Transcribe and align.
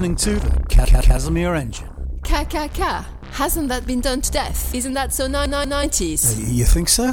listening 0.00 0.16
to 0.16 0.48
the 0.48 0.60
Ca- 0.74 0.86
Ca- 0.86 1.02
Casimir 1.02 1.54
Engine. 1.54 1.86
KKK. 2.22 3.04
Hasn't 3.32 3.68
that 3.68 3.86
been 3.86 4.00
done 4.00 4.22
to 4.22 4.32
death? 4.32 4.74
Isn't 4.74 4.94
that 4.94 5.12
so 5.12 5.26
90s? 5.28 6.38
Uh, 6.38 6.50
you 6.50 6.64
think 6.64 6.88
so? 6.88 7.12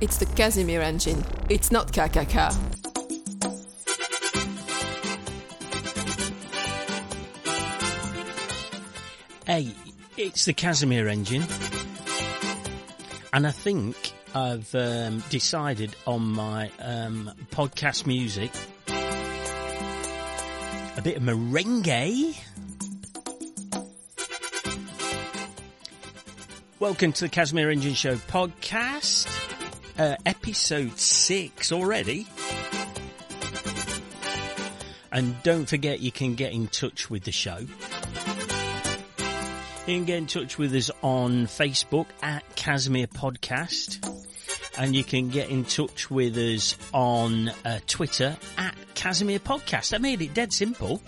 It's 0.00 0.16
the 0.16 0.26
Casimir 0.34 0.80
engine. 0.80 1.24
It's 1.48 1.70
not 1.70 1.92
KKK. 1.92 2.52
Hey, 9.46 9.72
it's 10.16 10.46
the 10.46 10.52
Casimir 10.52 11.06
engine. 11.06 11.44
And 13.32 13.46
I 13.46 13.52
think 13.52 13.94
I've 14.34 14.74
um, 14.74 15.22
decided 15.30 15.94
on 16.08 16.24
my 16.32 16.72
um, 16.80 17.30
podcast 17.52 18.04
music 18.04 18.50
bit 21.02 21.16
of 21.16 21.22
merengue. 21.24 22.38
Welcome 26.78 27.12
to 27.12 27.24
the 27.24 27.28
Casimir 27.28 27.70
Engine 27.70 27.94
Show 27.94 28.14
podcast, 28.14 29.26
uh, 29.98 30.14
episode 30.24 30.96
six 31.00 31.72
already. 31.72 32.28
And 35.10 35.42
don't 35.42 35.68
forget 35.68 35.98
you 36.00 36.12
can 36.12 36.36
get 36.36 36.52
in 36.52 36.68
touch 36.68 37.10
with 37.10 37.24
the 37.24 37.32
show. 37.32 37.58
You 39.86 39.96
can 39.96 40.04
get 40.04 40.18
in 40.18 40.26
touch 40.26 40.56
with 40.56 40.72
us 40.72 40.92
on 41.02 41.46
Facebook 41.46 42.06
at 42.22 42.44
Casimir 42.54 43.08
Podcast. 43.08 44.08
And 44.78 44.94
you 44.96 45.02
can 45.04 45.28
get 45.28 45.50
in 45.50 45.64
touch 45.64 46.10
with 46.10 46.36
us 46.38 46.76
on 46.94 47.48
uh, 47.64 47.80
Twitter 47.86 48.36
at 48.56 48.74
Casimir 49.02 49.40
Podcast. 49.40 49.92
I 49.92 49.98
made 49.98 50.22
it 50.22 50.32
dead 50.32 50.52
simple. 50.52 51.02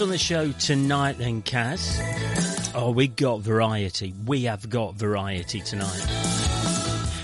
On 0.00 0.08
the 0.10 0.18
show 0.18 0.52
tonight 0.52 1.16
then, 1.16 1.42
Kaz? 1.42 2.72
Oh, 2.74 2.90
we 2.90 3.08
got 3.08 3.40
variety. 3.40 4.12
We 4.26 4.42
have 4.42 4.68
got 4.68 4.94
variety 4.94 5.60
tonight. 5.60 6.06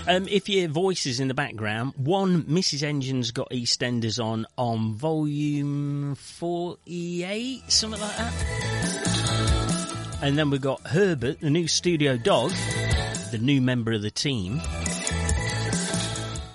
Um, 0.07 0.27
if 0.29 0.49
your 0.49 0.69
voice 0.69 1.05
is 1.07 1.21
in 1.21 1.29
the 1.29 1.35
background, 1.35 1.93
one 1.97 2.45
Mrs. 2.45 2.83
Engine's 2.83 3.31
got 3.31 3.51
EastEnders 3.51 4.23
on 4.23 4.47
on 4.57 4.95
volume 4.95 6.15
forty-eight, 6.15 7.71
something 7.71 8.01
like 8.01 8.17
that. 8.17 8.33
And 10.23 10.39
then 10.39 10.51
we've 10.51 10.61
got 10.61 10.81
Herbert, 10.87 11.41
the 11.41 11.51
new 11.51 11.69
studio 11.69 12.17
dog, 12.17 12.53
the 13.33 13.39
new 13.39 13.61
member 13.61 13.93
of 13.93 14.03
the 14.03 14.11
team. 14.11 14.61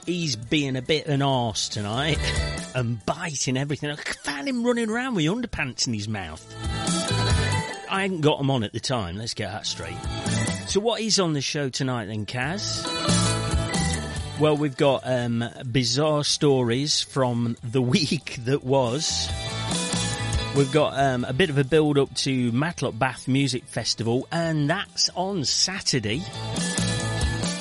He's 0.06 0.36
being 0.36 0.76
a 0.76 0.82
bit 0.82 1.08
an 1.08 1.22
arse 1.22 1.70
tonight 1.70 2.18
and 2.78 3.04
biting 3.08 3.58
everything. 3.58 3.90
I 3.90 3.96
found 3.96 4.48
him 4.48 4.64
running 4.64 4.90
around 4.90 5.16
with 5.16 5.26
underpants 5.26 5.88
in 5.88 5.94
his 5.94 6.08
mouth. 6.08 6.46
I 7.90 8.04
hadn't 8.04 8.22
got 8.22 8.40
him 8.40 8.52
on 8.52 8.64
at 8.64 8.72
the 8.72 8.80
time, 8.80 9.18
let's 9.18 9.34
get 9.34 9.52
that 9.52 9.66
straight. 9.66 9.98
So 10.68 10.80
what 10.80 11.02
is 11.02 11.20
on 11.20 11.34
the 11.34 11.42
show 11.42 11.70
tonight 11.70 12.06
then, 12.06 12.28
Kaz? 12.28 12.86
Well, 14.40 14.58
we've 14.58 14.78
got 14.78 15.02
um, 15.06 15.44
bizarre 15.72 16.24
stories 16.24 17.02
from 17.02 17.58
the 17.64 17.82
week 17.82 18.38
that 18.46 18.64
was. 18.64 19.28
We've 20.56 20.72
got 20.72 21.00
um, 21.00 21.24
a 21.24 21.34
bit 21.34 21.50
of 21.50 21.58
a 21.58 21.64
build 21.64 21.98
up 21.98 22.14
to 22.18 22.52
Matlock 22.52 22.98
Bath 22.98 23.28
Music 23.28 23.64
Festival, 23.66 24.28
and 24.32 24.70
that's 24.70 25.10
on 25.16 25.46
Saturday. 25.46 26.22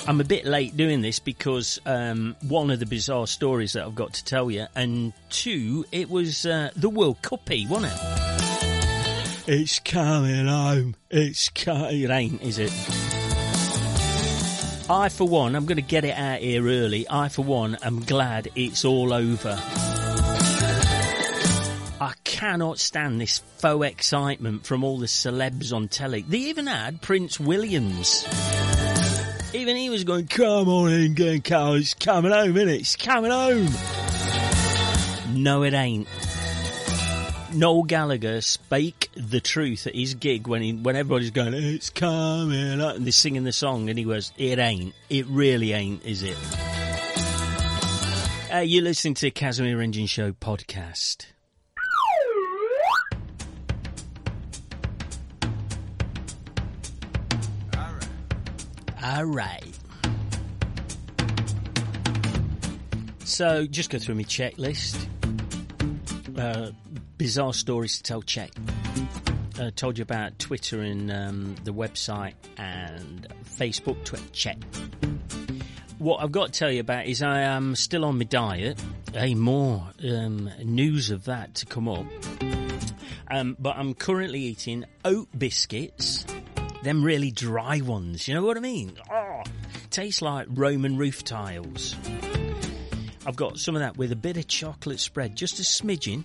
I'm 0.09 0.21
a 0.21 0.25
bit 0.25 0.45
late 0.45 0.77
doing 0.77 1.01
this 1.01 1.19
because 1.19 1.81
um, 1.85 2.37
one 2.47 2.71
of 2.71 2.79
the 2.79 2.87
bizarre 2.87 3.27
stories 3.27 3.73
that 3.73 3.85
I've 3.85 3.97
got 3.97 4.15
to 4.15 4.25
tell 4.25 4.51
you, 4.53 4.67
and 4.77 5.13
two, 5.31 5.85
it 5.91 6.09
was 6.09 6.47
uh, 6.47 6.71
the 6.77 6.89
World 6.89 7.21
Cuppy, 7.23 7.69
wasn't 7.69 7.93
it? 7.93 9.49
It's 9.49 9.81
coming 9.81 10.47
home. 10.47 10.95
It's 11.11 11.49
coming. 11.49 12.03
It 12.03 12.11
ain't, 12.11 12.41
is 12.43 12.59
it? 12.61 12.73
I, 14.89 15.09
for 15.09 15.27
one, 15.27 15.57
I'm 15.57 15.67
going 15.67 15.77
to 15.77 15.83
get 15.83 16.05
it 16.05 16.17
out 16.17 16.39
here 16.39 16.65
early. 16.65 17.07
I, 17.11 17.29
for 17.29 17.43
one, 17.45 17.77
am 17.83 18.05
glad 18.05 18.49
it's 18.55 18.85
all 18.85 19.13
over. 19.13 19.61
I 22.01 22.13
cannot 22.23 22.79
stand 22.79 23.21
this 23.21 23.39
faux 23.59 23.85
excitement 23.85 24.67
from 24.67 24.85
all 24.85 24.99
the 24.99 25.07
celebs 25.07 25.73
on 25.73 25.89
telly. 25.89 26.23
They 26.23 26.39
even 26.39 26.69
had 26.69 27.03
Prince 27.03 27.41
Williams. 27.41 28.25
Even 29.57 29.77
he 29.77 29.89
was 29.89 30.05
going, 30.05 30.27
come 30.27 30.69
on 30.69 30.93
in, 30.93 31.41
Carl, 31.41 31.75
it's 31.75 31.95
coming 31.95 32.31
home, 32.31 32.53
innit? 32.55 32.81
It's 32.81 32.95
coming 32.95 33.31
home. 33.31 33.69
No, 35.35 35.63
it 35.63 35.73
ain't. 35.73 36.07
Noel 37.55 37.85
Gallagher 37.85 38.43
spake 38.43 39.09
the 39.15 39.41
truth 39.41 39.87
at 39.87 39.95
his 39.95 40.13
gig 40.13 40.47
when 40.47 40.61
he, 40.61 40.75
when 40.75 40.95
everybody's 40.95 41.31
going, 41.31 41.55
it's 41.55 41.89
coming 41.89 42.83
up, 42.83 42.97
and 42.97 43.07
they're 43.07 43.13
singing 43.13 43.45
the 43.45 43.53
song, 43.53 43.89
and 43.89 43.99
he 43.99 44.05
was, 44.05 44.31
it 44.37 44.59
ain't. 44.59 44.95
It 45.09 45.27
really 45.27 45.73
ain't, 45.73 46.05
is 46.05 46.23
it? 46.23 46.37
Uh, 48.53 48.59
you're 48.59 48.85
listening 48.85 49.15
to 49.15 49.31
Casimir 49.31 49.81
Engine 49.81 50.07
Show 50.07 50.33
podcast. 50.33 51.29
All 59.07 59.25
right. 59.25 59.63
So, 63.23 63.65
just 63.65 63.89
go 63.91 64.01
through 64.01 64.17
my 64.17 64.25
checklist. 64.25 65.07
Uh, 66.37 66.73
bizarre 67.17 67.55
stories 67.55 67.99
to 67.99 68.03
tell 68.03 68.23
check. 68.23 68.51
Uh, 69.61 69.71
told 69.77 69.99
you 69.99 70.03
about 70.03 70.41
Twitter 70.41 70.81
and 70.81 71.13
um, 71.13 71.55
the 71.63 71.73
website 71.73 72.35
and 72.57 73.29
Facebook. 73.45 74.03
Twitter 74.05 74.29
check. 74.33 74.59
What 75.99 76.21
I've 76.21 76.33
got 76.33 76.53
to 76.53 76.59
tell 76.59 76.73
you 76.73 76.81
about 76.81 77.07
is 77.07 77.23
I 77.23 77.43
am 77.43 77.77
still 77.77 78.05
on 78.05 78.19
my 78.19 78.25
diet. 78.25 78.83
Hey, 79.13 79.37
more 79.37 79.85
um, 80.03 80.51
news 80.65 81.11
of 81.11 81.27
that 81.27 81.55
to 81.57 81.67
come 81.67 81.89
up. 81.89 82.07
Um, 83.31 83.57
but 83.61 83.77
I'm 83.77 83.95
currently 83.95 84.41
eating 84.41 84.85
oat 85.05 85.29
biscuits 85.37 86.27
them 86.83 87.03
really 87.03 87.31
dry 87.31 87.81
ones. 87.81 88.29
You 88.29 88.35
know 88.35 88.45
what 88.45 88.57
I 88.57 88.61
mean? 88.61 88.97
Oh, 89.11 89.43
tastes 89.91 90.23
like 90.23 90.47
Roman 90.51 90.97
roof 90.97 91.25
tiles. 91.25 91.97
I've 93.27 93.37
got 93.37 93.59
some 93.59 93.75
of 93.75 93.81
that 93.81 93.97
with 93.97 94.13
a 94.13 94.17
bit 94.17 94.37
of 94.37 94.47
chocolate 94.47 95.01
spread, 95.01 95.35
just 95.35 95.59
a 95.59 95.63
smidgen. 95.63 96.25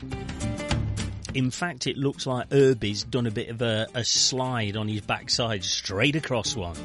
In 1.34 1.50
fact, 1.50 1.88
it 1.88 1.98
looks 1.98 2.28
like 2.28 2.52
Herbie's 2.52 3.04
done 3.04 3.26
a 3.26 3.32
bit 3.32 3.50
of 3.50 3.62
a, 3.62 3.88
a 3.96 4.04
slide 4.04 4.76
on 4.76 4.88
his 4.88 5.02
backside 5.02 5.64
straight 5.64 6.16
across 6.16 6.56
one. 6.56 6.76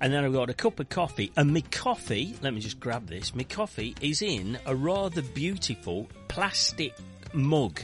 And 0.00 0.12
then 0.12 0.24
I've 0.24 0.32
got 0.32 0.50
a 0.50 0.54
cup 0.54 0.80
of 0.80 0.88
coffee. 0.88 1.30
And 1.36 1.52
my 1.52 1.62
coffee, 1.70 2.34
let 2.42 2.52
me 2.52 2.60
just 2.60 2.80
grab 2.80 3.06
this. 3.06 3.34
My 3.34 3.44
coffee 3.44 3.94
is 4.00 4.20
in 4.20 4.58
a 4.66 4.74
rather 4.74 5.22
beautiful 5.22 6.08
plastic 6.28 6.94
mug. 7.32 7.80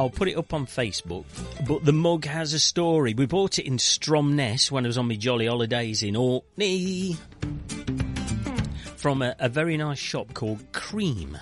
I'll 0.00 0.08
put 0.08 0.28
it 0.28 0.38
up 0.38 0.54
on 0.54 0.64
Facebook. 0.64 1.26
But 1.68 1.84
the 1.84 1.92
mug 1.92 2.24
has 2.24 2.54
a 2.54 2.58
story. 2.58 3.12
We 3.12 3.26
bought 3.26 3.58
it 3.58 3.66
in 3.66 3.76
Stromness 3.76 4.70
when 4.70 4.86
I 4.86 4.88
was 4.88 4.96
on 4.96 5.08
my 5.08 5.16
jolly 5.16 5.46
holidays 5.46 6.02
in 6.02 6.16
Orkney. 6.16 7.18
From 8.96 9.20
a, 9.20 9.36
a 9.38 9.50
very 9.50 9.76
nice 9.76 9.98
shop 9.98 10.32
called 10.32 10.72
Cream. 10.72 11.36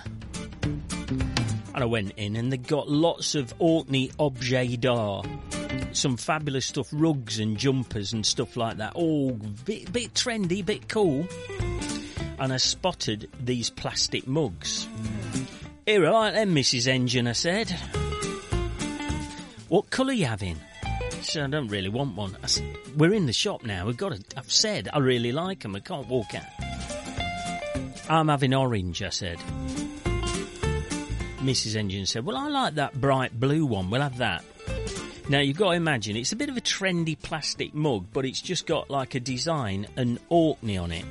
And 1.73 1.77
I 1.77 1.85
went 1.85 2.11
in 2.17 2.35
and 2.35 2.51
they 2.51 2.57
got 2.57 2.89
lots 2.89 3.33
of 3.33 3.53
Orkney 3.59 4.11
objet 4.19 4.81
d'art. 4.81 5.25
Some 5.93 6.17
fabulous 6.17 6.65
stuff, 6.65 6.89
rugs 6.91 7.39
and 7.39 7.55
jumpers 7.55 8.11
and 8.11 8.25
stuff 8.25 8.57
like 8.57 8.75
that. 8.79 8.91
All 8.93 9.39
bit, 9.63 9.89
bit 9.93 10.13
trendy, 10.15 10.65
bit 10.65 10.89
cool. 10.89 11.29
And 12.37 12.51
I 12.51 12.57
spotted 12.57 13.29
these 13.39 13.69
plastic 13.69 14.27
mugs. 14.27 14.85
Here 15.85 16.05
I 16.05 16.09
like 16.09 16.33
them, 16.33 16.53
Mrs. 16.53 16.87
Engine, 16.87 17.27
I 17.27 17.31
said. 17.31 17.73
What 19.69 19.91
colour 19.91 20.13
you 20.13 20.25
having? 20.25 20.59
So 21.21 21.43
I 21.43 21.47
don't 21.47 21.67
really 21.67 21.89
want 21.89 22.15
one. 22.15 22.35
Said, 22.47 22.65
We're 22.97 23.13
in 23.13 23.27
the 23.27 23.33
shop 23.33 23.63
now. 23.63 23.85
We've 23.85 23.95
got 23.95 24.15
to. 24.15 24.37
I've 24.37 24.51
said 24.51 24.89
I 24.91 24.97
really 24.97 25.31
like 25.31 25.59
them. 25.59 25.75
I 25.75 25.79
can't 25.79 26.07
walk 26.07 26.33
out. 26.33 26.45
I'm 28.09 28.29
having 28.29 28.55
orange. 28.55 29.03
I 29.03 29.09
said. 29.09 29.37
Mrs. 31.39 31.75
Engine 31.75 32.05
said, 32.05 32.25
"Well, 32.25 32.35
I 32.35 32.47
like 32.47 32.75
that 32.75 32.99
bright 32.99 33.39
blue 33.39 33.65
one. 33.65 33.89
We'll 33.91 34.01
have 34.01 34.17
that." 34.17 34.43
Now 35.29 35.39
you've 35.39 35.57
got 35.57 35.69
to 35.69 35.75
imagine 35.75 36.15
it's 36.15 36.31
a 36.31 36.35
bit 36.35 36.49
of 36.49 36.57
a 36.57 36.61
trendy 36.61 37.17
plastic 37.21 37.75
mug, 37.75 38.07
but 38.11 38.25
it's 38.25 38.41
just 38.41 38.65
got 38.65 38.89
like 38.89 39.13
a 39.13 39.19
design 39.19 39.87
and 39.95 40.19
Orkney 40.29 40.77
on 40.77 40.91
it. 40.91 41.05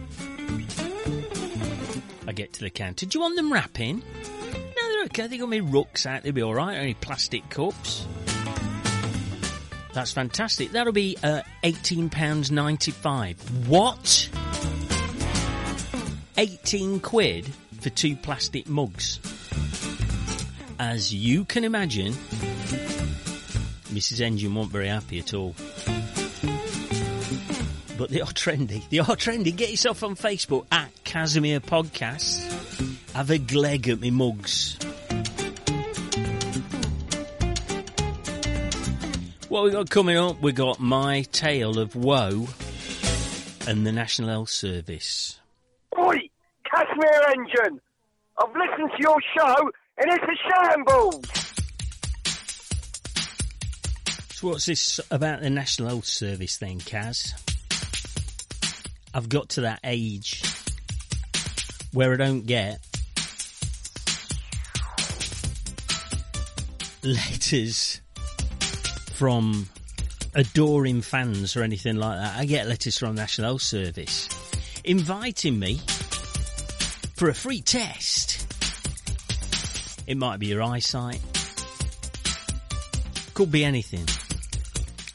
I 2.27 2.33
get 2.33 2.53
to 2.55 2.61
the 2.61 2.71
counter. 2.71 3.07
Do 3.07 3.17
you 3.17 3.23
want 3.23 3.37
them 3.37 3.53
wrapping? 3.53 3.99
No, 3.99 4.89
they're 4.93 5.05
okay. 5.05 5.29
They 5.29 5.39
got 5.39 5.49
me 5.49 5.61
rucksack. 5.61 6.25
They'll 6.25 6.33
be 6.33 6.43
all 6.43 6.55
right. 6.55 6.77
Only 6.77 6.95
plastic 6.95 7.49
cups. 7.49 8.05
That's 9.99 10.13
fantastic. 10.13 10.71
That'll 10.71 10.93
be 10.93 11.17
uh, 11.25 11.43
£18.95. 11.65 13.67
What? 13.67 14.29
18 16.37 17.01
quid 17.01 17.53
for 17.81 17.91
two 17.91 18.15
plastic 18.15 18.69
mugs. 18.69 19.19
As 20.79 21.13
you 21.13 21.45
can 21.45 21.65
imagine, 21.65 22.13
Mrs. 23.91 24.21
Engine 24.21 24.55
wasn't 24.55 24.73
very 24.73 24.87
happy 24.87 25.19
at 25.19 25.35
all. 25.35 25.57
But 27.99 28.11
they 28.11 28.21
are 28.21 28.29
trendy. 28.29 28.89
They 28.91 29.01
are 29.01 29.17
trendy. 29.17 29.57
Get 29.57 29.73
yourself 29.73 30.05
on 30.05 30.15
Facebook 30.15 30.67
at 30.71 30.93
Casimir 31.03 31.59
Podcasts. 31.59 32.45
Have 33.15 33.31
a 33.31 33.39
gleg 33.39 33.89
at 33.89 33.99
me 33.99 34.13
mugs. 34.13 34.79
What 39.59 39.65
we 39.65 39.71
got 39.73 39.91
coming 39.91 40.17
up? 40.17 40.41
We 40.41 40.53
got 40.53 40.79
my 40.79 41.23
tale 41.33 41.81
of 41.81 41.97
woe 41.97 42.47
and 43.67 43.85
the 43.85 43.91
National 43.91 44.29
Health 44.29 44.51
Service. 44.51 45.41
Oi, 45.99 46.17
Cashmere 46.63 47.23
Engine! 47.33 47.81
I've 48.39 48.55
listened 48.55 48.93
to 48.97 48.99
your 49.01 49.17
show 49.37 49.57
and 49.97 50.13
it's 50.13 50.23
a 50.23 50.37
shambles! 50.49 51.25
So 54.31 54.47
what's 54.47 54.67
this 54.67 55.01
about 55.11 55.41
the 55.41 55.51
National 55.51 55.89
Health 55.89 56.07
Service 56.07 56.59
then, 56.59 56.79
Kaz? 56.79 57.33
I've 59.13 59.29
got 59.29 59.49
to 59.49 59.63
that 59.63 59.81
age 59.83 60.41
where 61.93 62.13
I 62.13 62.17
don't 62.17 62.47
get 62.47 62.79
letters 67.03 68.03
from 69.19 69.69
adoring 70.37 71.03
fans 71.03 71.57
or 71.57 71.65
anything 71.65 71.97
like 71.97 72.17
that. 72.21 72.39
I 72.39 72.45
get 72.45 72.69
letters 72.69 72.97
from 72.97 73.17
National 73.17 73.49
Health 73.49 73.63
Service 73.63 74.29
inviting 74.85 75.59
me 75.59 75.81
for 77.17 77.29
a 77.29 77.35
free 77.35 77.61
test. 77.61 78.47
It 80.07 80.17
might 80.17 80.39
be 80.39 80.47
your 80.47 80.63
eyesight. 80.63 81.21
Could 83.35 83.51
be 83.51 83.65
anything. 83.65 84.07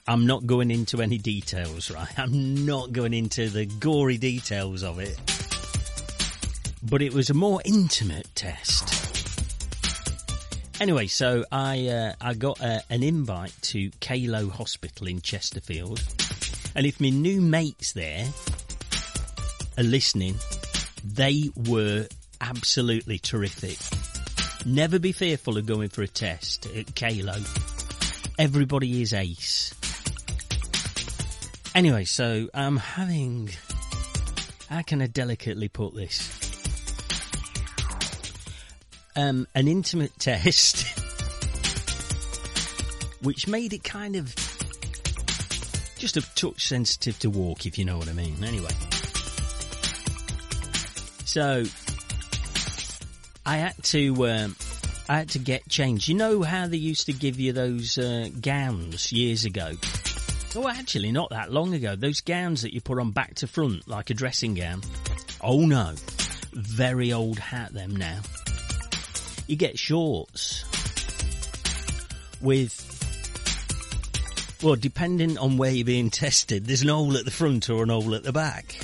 I'm 0.06 0.28
not 0.28 0.46
going 0.46 0.70
into 0.70 1.02
any 1.02 1.18
details, 1.18 1.90
right? 1.90 2.08
I'm 2.20 2.66
not 2.66 2.92
going 2.92 3.14
into 3.14 3.48
the 3.48 3.66
gory 3.66 4.18
details 4.18 4.84
of 4.84 5.00
it. 5.00 5.18
But 6.84 7.02
it 7.02 7.14
was 7.14 7.30
a 7.30 7.34
more 7.34 7.62
intimate 7.64 8.28
test. 8.36 9.03
Anyway, 10.84 11.08
so 11.08 11.46
I 11.50 11.88
uh, 11.88 12.14
I 12.20 12.34
got 12.34 12.60
uh, 12.60 12.80
an 12.90 13.04
invite 13.04 13.54
to 13.62 13.90
Calow 14.02 14.50
Hospital 14.50 15.08
in 15.08 15.22
Chesterfield, 15.22 16.04
and 16.76 16.86
if 16.86 17.00
my 17.00 17.10
new 17.10 17.40
mates 17.40 17.94
there 17.94 18.28
are 19.78 19.84
listening, 19.84 20.36
they 21.06 21.52
were 21.56 22.06
absolutely 22.42 23.18
terrific. 23.18 23.78
Never 24.66 25.00
be 25.00 25.14
fearful 25.14 25.58
of 25.58 25.66
going 25.66 25.88
for 25.88 26.02
a 26.02 26.08
test 26.10 26.66
at 26.76 26.94
Calow. 26.94 27.42
Everybody 28.38 29.02
is 29.02 29.14
ace. 29.14 29.74
Anyway, 31.74 32.04
so 32.04 32.50
I'm 32.54 32.76
having. 32.76 33.52
How 34.70 34.82
can 34.82 35.02
I 35.02 35.08
delicately 35.08 35.70
put 35.70 35.96
this? 35.96 36.43
Um, 39.15 39.48
an 39.54 39.68
intimate 39.68 40.18
test, 40.18 40.88
which 43.21 43.48
made 43.48 43.74
it 43.74 43.83
kind 43.83 44.15
of 44.15 44.33
just 45.98 46.18
a 46.18 46.36
touch 46.36 46.68
sensitive 46.68 47.19
to 47.19 47.30
walk, 47.30 47.65
if 47.65 47.77
you 47.77 47.86
know 47.86 47.98
what 47.98 48.10
I 48.10 48.13
mean. 48.13 48.44
Anyway, 48.44 48.71
so 51.25 51.63
I 53.45 53.57
had 53.57 53.83
to. 53.83 54.27
Um, 54.27 54.56
I 55.10 55.18
had 55.18 55.30
to 55.31 55.39
get 55.39 55.68
changed. 55.69 56.07
You 56.07 56.15
know 56.15 56.42
how 56.42 56.68
they 56.68 56.77
used 56.77 57.06
to 57.07 57.13
give 57.13 57.39
you 57.39 57.54
those 57.54 57.98
uh, 57.98 58.30
gowns 58.42 59.12
years 59.12 59.45
ago? 59.45 59.74
Oh, 60.56 60.68
actually, 60.69 61.12
not 61.12 61.30
that 61.31 61.51
long 61.51 61.74
ago. 61.74 61.95
Those 61.95 62.21
gowns 62.21 62.62
that 62.62 62.74
you 62.74 62.81
put 62.81 63.00
on 63.00 63.12
back 63.12 63.36
to 63.36 63.48
front, 63.48 63.88
like 63.88 64.10
a 64.10 64.13
dressing 64.13 64.54
gown. 64.54 64.81
Oh 65.42 65.65
no. 65.65 65.94
Very 66.54 67.12
old 67.12 67.39
hat, 67.39 67.74
them 67.74 67.95
now. 67.95 68.19
You 69.48 69.56
get 69.56 69.78
shorts 69.78 70.64
with, 72.42 72.74
well, 74.64 74.76
depending 74.76 75.38
on 75.38 75.58
where 75.58 75.72
you're 75.72 75.86
being 75.86 76.10
tested, 76.10 76.66
there's 76.66 76.82
an 76.82 76.90
hole 76.90 77.18
at 77.18 77.26
the 77.26 77.32
front 77.32 77.70
or 77.70 77.84
an 77.84 77.90
hole 77.90 78.16
at 78.16 78.24
the 78.24 78.32
back. 78.32 78.78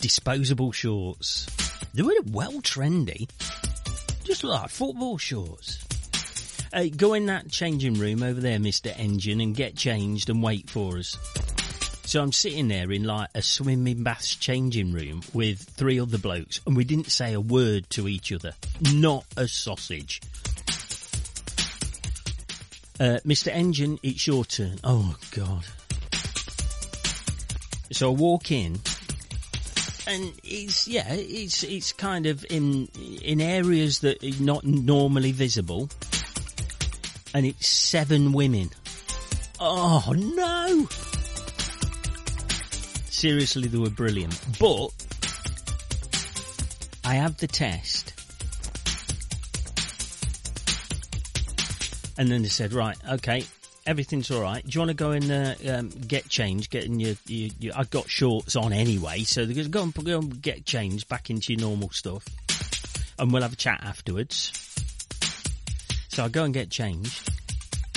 Disposable 0.00 0.72
shorts. 0.72 1.46
They 1.94 2.02
were 2.02 2.12
well 2.30 2.60
trendy. 2.62 3.28
Just 4.22 4.44
like 4.44 4.70
football 4.70 5.18
shorts. 5.18 5.84
Uh, 6.72 6.84
go 6.96 7.14
in 7.14 7.26
that 7.26 7.50
changing 7.50 7.94
room 7.94 8.22
over 8.22 8.40
there, 8.40 8.58
Mr. 8.58 8.96
Engine, 8.98 9.40
and 9.40 9.54
get 9.54 9.76
changed 9.76 10.30
and 10.30 10.42
wait 10.42 10.68
for 10.68 10.98
us. 10.98 11.16
So 12.06 12.22
I'm 12.22 12.30
sitting 12.30 12.68
there 12.68 12.92
in 12.92 13.02
like 13.02 13.30
a 13.34 13.42
swimming 13.42 14.04
baths 14.04 14.36
changing 14.36 14.92
room 14.92 15.22
with 15.34 15.58
three 15.58 15.98
other 15.98 16.18
blokes, 16.18 16.60
and 16.64 16.76
we 16.76 16.84
didn't 16.84 17.10
say 17.10 17.32
a 17.32 17.40
word 17.40 17.90
to 17.90 18.06
each 18.06 18.32
other. 18.32 18.52
Not 18.94 19.24
a 19.36 19.48
sausage. 19.48 20.20
Uh, 23.00 23.18
Mr. 23.26 23.48
Engine, 23.48 23.98
it's 24.04 24.24
your 24.24 24.44
turn. 24.44 24.78
Oh, 24.84 25.16
God. 25.32 25.64
So 27.90 28.12
I 28.12 28.14
walk 28.14 28.52
in, 28.52 28.78
and 30.06 30.32
it's 30.44 30.86
yeah, 30.86 31.12
it's 31.12 31.64
it's 31.64 31.92
kind 31.92 32.26
of 32.26 32.46
in 32.50 32.86
in 33.22 33.40
areas 33.40 34.00
that 34.00 34.22
are 34.22 34.42
not 34.42 34.64
normally 34.64 35.32
visible, 35.32 35.88
and 37.34 37.46
it's 37.46 37.66
seven 37.66 38.32
women. 38.32 38.70
Oh 39.58 40.12
no! 40.16 40.88
Seriously, 43.16 43.66
they 43.66 43.78
were 43.78 43.88
brilliant, 43.88 44.38
but 44.60 44.88
I 47.02 47.14
have 47.14 47.38
the 47.38 47.46
test, 47.46 48.12
and 52.18 52.30
then 52.30 52.42
they 52.42 52.48
said, 52.48 52.74
right, 52.74 52.98
okay. 53.12 53.44
Everything's 53.86 54.30
all 54.30 54.42
right. 54.42 54.62
Do 54.62 54.70
you 54.70 54.80
want 54.80 54.90
to 54.90 54.94
go 54.94 55.12
and 55.12 55.30
uh, 55.30 55.54
um, 55.66 55.88
get 55.88 56.28
changed? 56.28 56.70
Getting 56.70 57.00
your, 57.00 57.14
your, 57.26 57.50
your, 57.58 57.72
I've 57.74 57.88
got 57.88 58.10
shorts 58.10 58.54
on 58.54 58.74
anyway, 58.74 59.20
so 59.20 59.46
they're 59.46 59.66
go 59.66 59.84
and 59.84 59.94
go 59.94 60.18
and 60.18 60.42
get 60.42 60.66
changed 60.66 61.08
back 61.08 61.30
into 61.30 61.54
your 61.54 61.62
normal 61.62 61.88
stuff, 61.90 62.22
and 63.18 63.32
we'll 63.32 63.42
have 63.42 63.54
a 63.54 63.56
chat 63.56 63.80
afterwards. 63.82 64.52
So 66.08 66.22
I 66.22 66.28
go 66.28 66.44
and 66.44 66.52
get 66.52 66.68
changed 66.68 67.30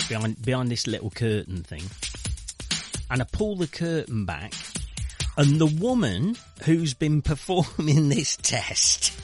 behind 0.07 0.41
behind 0.45 0.69
this 0.69 0.88
little 0.88 1.09
curtain 1.09 1.61
thing, 1.63 1.83
and 3.11 3.21
I 3.21 3.25
pull 3.25 3.57
the 3.57 3.67
curtain 3.67 4.23
back, 4.23 4.53
and 5.39 5.58
the 5.58 5.65
woman 5.81 6.36
who's 6.65 6.93
been 6.93 7.22
performing 7.31 8.10
this 8.10 8.36
test, 8.36 9.17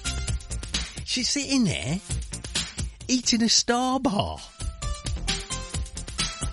she's 1.05 1.27
sitting 1.27 1.65
there 1.65 1.99
eating 3.09 3.43
a 3.43 3.49
star 3.49 3.99
bar. 3.99 4.37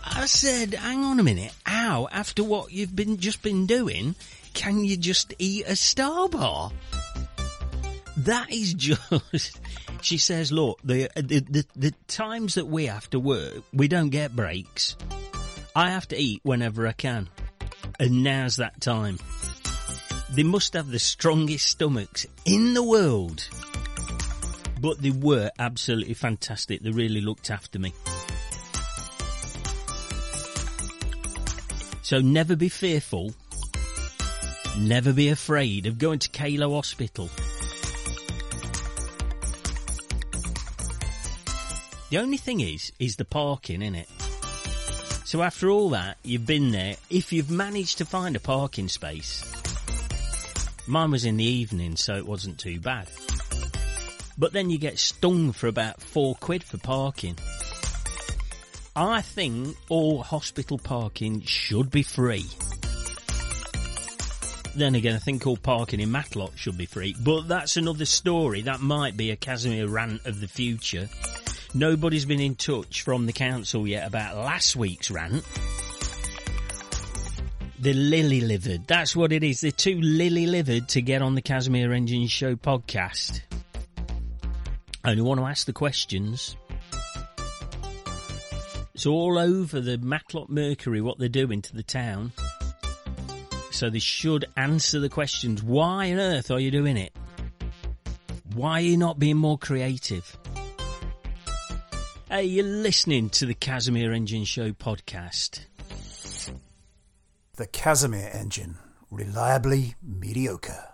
I 0.04 0.26
said, 0.26 0.74
hang 0.74 1.04
on 1.04 1.20
a 1.20 1.22
minute, 1.22 1.52
how, 1.64 2.08
after 2.10 2.42
what 2.42 2.72
you've 2.72 2.94
been 2.94 3.18
just 3.18 3.40
been 3.42 3.66
doing, 3.66 4.16
can 4.52 4.84
you 4.84 4.96
just 4.96 5.32
eat 5.38 5.64
a 5.68 5.76
star 5.76 6.28
bar? 6.28 6.72
That 8.16 8.50
is 8.50 8.74
just. 8.74 9.60
She 10.02 10.18
says, 10.18 10.50
"Look, 10.50 10.80
the, 10.82 11.08
the 11.14 11.40
the 11.40 11.66
the 11.76 11.94
times 12.08 12.56
that 12.56 12.66
we 12.66 12.86
have 12.86 13.08
to 13.10 13.20
work, 13.20 13.62
we 13.72 13.86
don't 13.86 14.10
get 14.10 14.34
breaks. 14.34 14.96
I 15.76 15.90
have 15.90 16.08
to 16.08 16.16
eat 16.18 16.40
whenever 16.42 16.88
I 16.88 16.92
can, 16.92 17.28
and 18.00 18.24
now's 18.24 18.56
that 18.56 18.80
time. 18.80 19.18
They 20.34 20.42
must 20.42 20.72
have 20.72 20.90
the 20.90 20.98
strongest 20.98 21.66
stomachs 21.66 22.26
in 22.44 22.74
the 22.74 22.82
world." 22.82 23.48
But 24.80 25.00
they 25.00 25.10
were 25.10 25.50
absolutely 25.58 26.14
fantastic. 26.14 26.82
They 26.82 26.90
really 26.90 27.20
looked 27.20 27.50
after 27.50 27.78
me. 27.78 27.92
So 32.02 32.20
never 32.20 32.56
be 32.56 32.68
fearful. 32.68 33.34
Never 34.78 35.12
be 35.12 35.28
afraid 35.28 35.86
of 35.86 35.98
going 35.98 36.18
to 36.18 36.28
Calow 36.30 36.74
Hospital. 36.74 37.30
The 42.10 42.18
only 42.18 42.36
thing 42.36 42.60
is, 42.60 42.92
is 42.98 43.16
the 43.16 43.24
parking, 43.24 43.80
in 43.82 43.94
it. 43.94 44.08
So 45.24 45.42
after 45.42 45.70
all 45.70 45.90
that, 45.90 46.18
you've 46.22 46.44
been 46.44 46.72
there. 46.72 46.96
If 47.08 47.32
you've 47.32 47.50
managed 47.50 47.98
to 47.98 48.04
find 48.04 48.36
a 48.36 48.40
parking 48.40 48.88
space, 48.88 49.42
mine 50.86 51.10
was 51.10 51.24
in 51.24 51.36
the 51.36 51.44
evening, 51.44 51.96
so 51.96 52.14
it 52.14 52.26
wasn't 52.26 52.58
too 52.58 52.80
bad. 52.80 53.08
But 54.38 54.52
then 54.52 54.70
you 54.70 54.78
get 54.78 54.98
stung 54.98 55.52
for 55.52 55.66
about 55.66 56.00
four 56.00 56.34
quid 56.36 56.64
for 56.64 56.78
parking. 56.78 57.36
I 58.94 59.22
think 59.22 59.76
all 59.88 60.22
hospital 60.22 60.78
parking 60.78 61.42
should 61.42 61.90
be 61.90 62.02
free. 62.02 62.46
Then 64.74 64.94
again, 64.94 65.14
I 65.14 65.18
think 65.18 65.46
all 65.46 65.56
parking 65.56 66.00
in 66.00 66.10
Matlock 66.10 66.56
should 66.56 66.78
be 66.78 66.86
free. 66.86 67.14
But 67.18 67.48
that's 67.48 67.76
another 67.76 68.06
story. 68.06 68.62
That 68.62 68.80
might 68.80 69.16
be 69.16 69.30
a 69.30 69.36
Casimir 69.36 69.86
rant 69.86 70.24
of 70.24 70.40
the 70.40 70.48
future. 70.48 71.08
Nobody's 71.74 72.24
been 72.24 72.40
in 72.40 72.54
touch 72.54 73.02
from 73.02 73.26
the 73.26 73.32
council 73.32 73.86
yet 73.86 74.06
about 74.06 74.36
last 74.36 74.76
week's 74.76 75.10
rant. 75.10 75.44
They're 77.82 77.94
lily 77.94 78.40
livered. 78.40 78.86
That's 78.86 79.16
what 79.16 79.32
it 79.32 79.42
is. 79.42 79.60
They're 79.60 79.72
too 79.72 80.00
lily 80.00 80.46
livered 80.46 80.88
to 80.90 81.02
get 81.02 81.20
on 81.20 81.34
the 81.34 81.42
Casimir 81.42 81.92
Engine 81.92 82.28
Show 82.28 82.54
podcast. 82.54 83.40
Only 85.04 85.20
want 85.20 85.40
to 85.40 85.46
ask 85.46 85.66
the 85.66 85.72
questions. 85.72 86.56
It's 88.94 89.04
all 89.04 89.36
over 89.36 89.80
the 89.80 89.98
Matlock 89.98 90.48
Mercury 90.48 91.00
what 91.00 91.18
they're 91.18 91.28
doing 91.28 91.60
to 91.60 91.74
the 91.74 91.82
town. 91.82 92.30
So 93.72 93.90
they 93.90 93.98
should 93.98 94.44
answer 94.56 95.00
the 95.00 95.08
questions. 95.08 95.60
Why 95.60 96.12
on 96.12 96.20
earth 96.20 96.52
are 96.52 96.60
you 96.60 96.70
doing 96.70 96.96
it? 96.96 97.12
Why 98.54 98.74
are 98.74 98.80
you 98.82 98.96
not 98.96 99.18
being 99.18 99.38
more 99.38 99.58
creative? 99.58 100.38
Hey, 102.30 102.44
you're 102.44 102.64
listening 102.64 103.28
to 103.30 103.46
the 103.46 103.54
Casimir 103.54 104.12
Engine 104.12 104.44
Show 104.44 104.70
podcast. 104.70 105.62
The 107.58 107.66
Casimir 107.66 108.30
engine, 108.32 108.78
reliably 109.10 109.94
mediocre. 110.02 110.88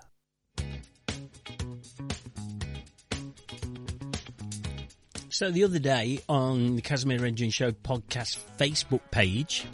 So 5.28 5.52
the 5.52 5.62
other 5.62 5.78
day 5.78 6.18
on 6.28 6.74
the 6.74 6.82
Casimir 6.82 7.24
Engine 7.24 7.50
Show 7.50 7.70
podcast 7.70 8.40
Facebook 8.58 9.02
page, 9.12 9.66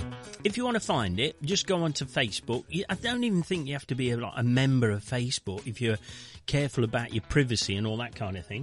if 0.44 0.58
you 0.58 0.64
want 0.66 0.74
to 0.74 0.80
find 0.80 1.18
it, 1.18 1.42
just 1.42 1.66
go 1.66 1.84
onto 1.84 2.04
Facebook. 2.04 2.64
I 2.90 2.94
don't 2.96 3.24
even 3.24 3.42
think 3.42 3.66
you 3.66 3.72
have 3.72 3.86
to 3.86 3.94
be 3.94 4.10
a, 4.10 4.18
like, 4.18 4.34
a 4.36 4.42
member 4.42 4.90
of 4.90 5.02
Facebook 5.02 5.66
if 5.66 5.80
you're 5.80 5.96
careful 6.44 6.84
about 6.84 7.14
your 7.14 7.22
privacy 7.30 7.76
and 7.76 7.86
all 7.86 7.96
that 7.96 8.14
kind 8.14 8.36
of 8.36 8.44
thing. 8.44 8.62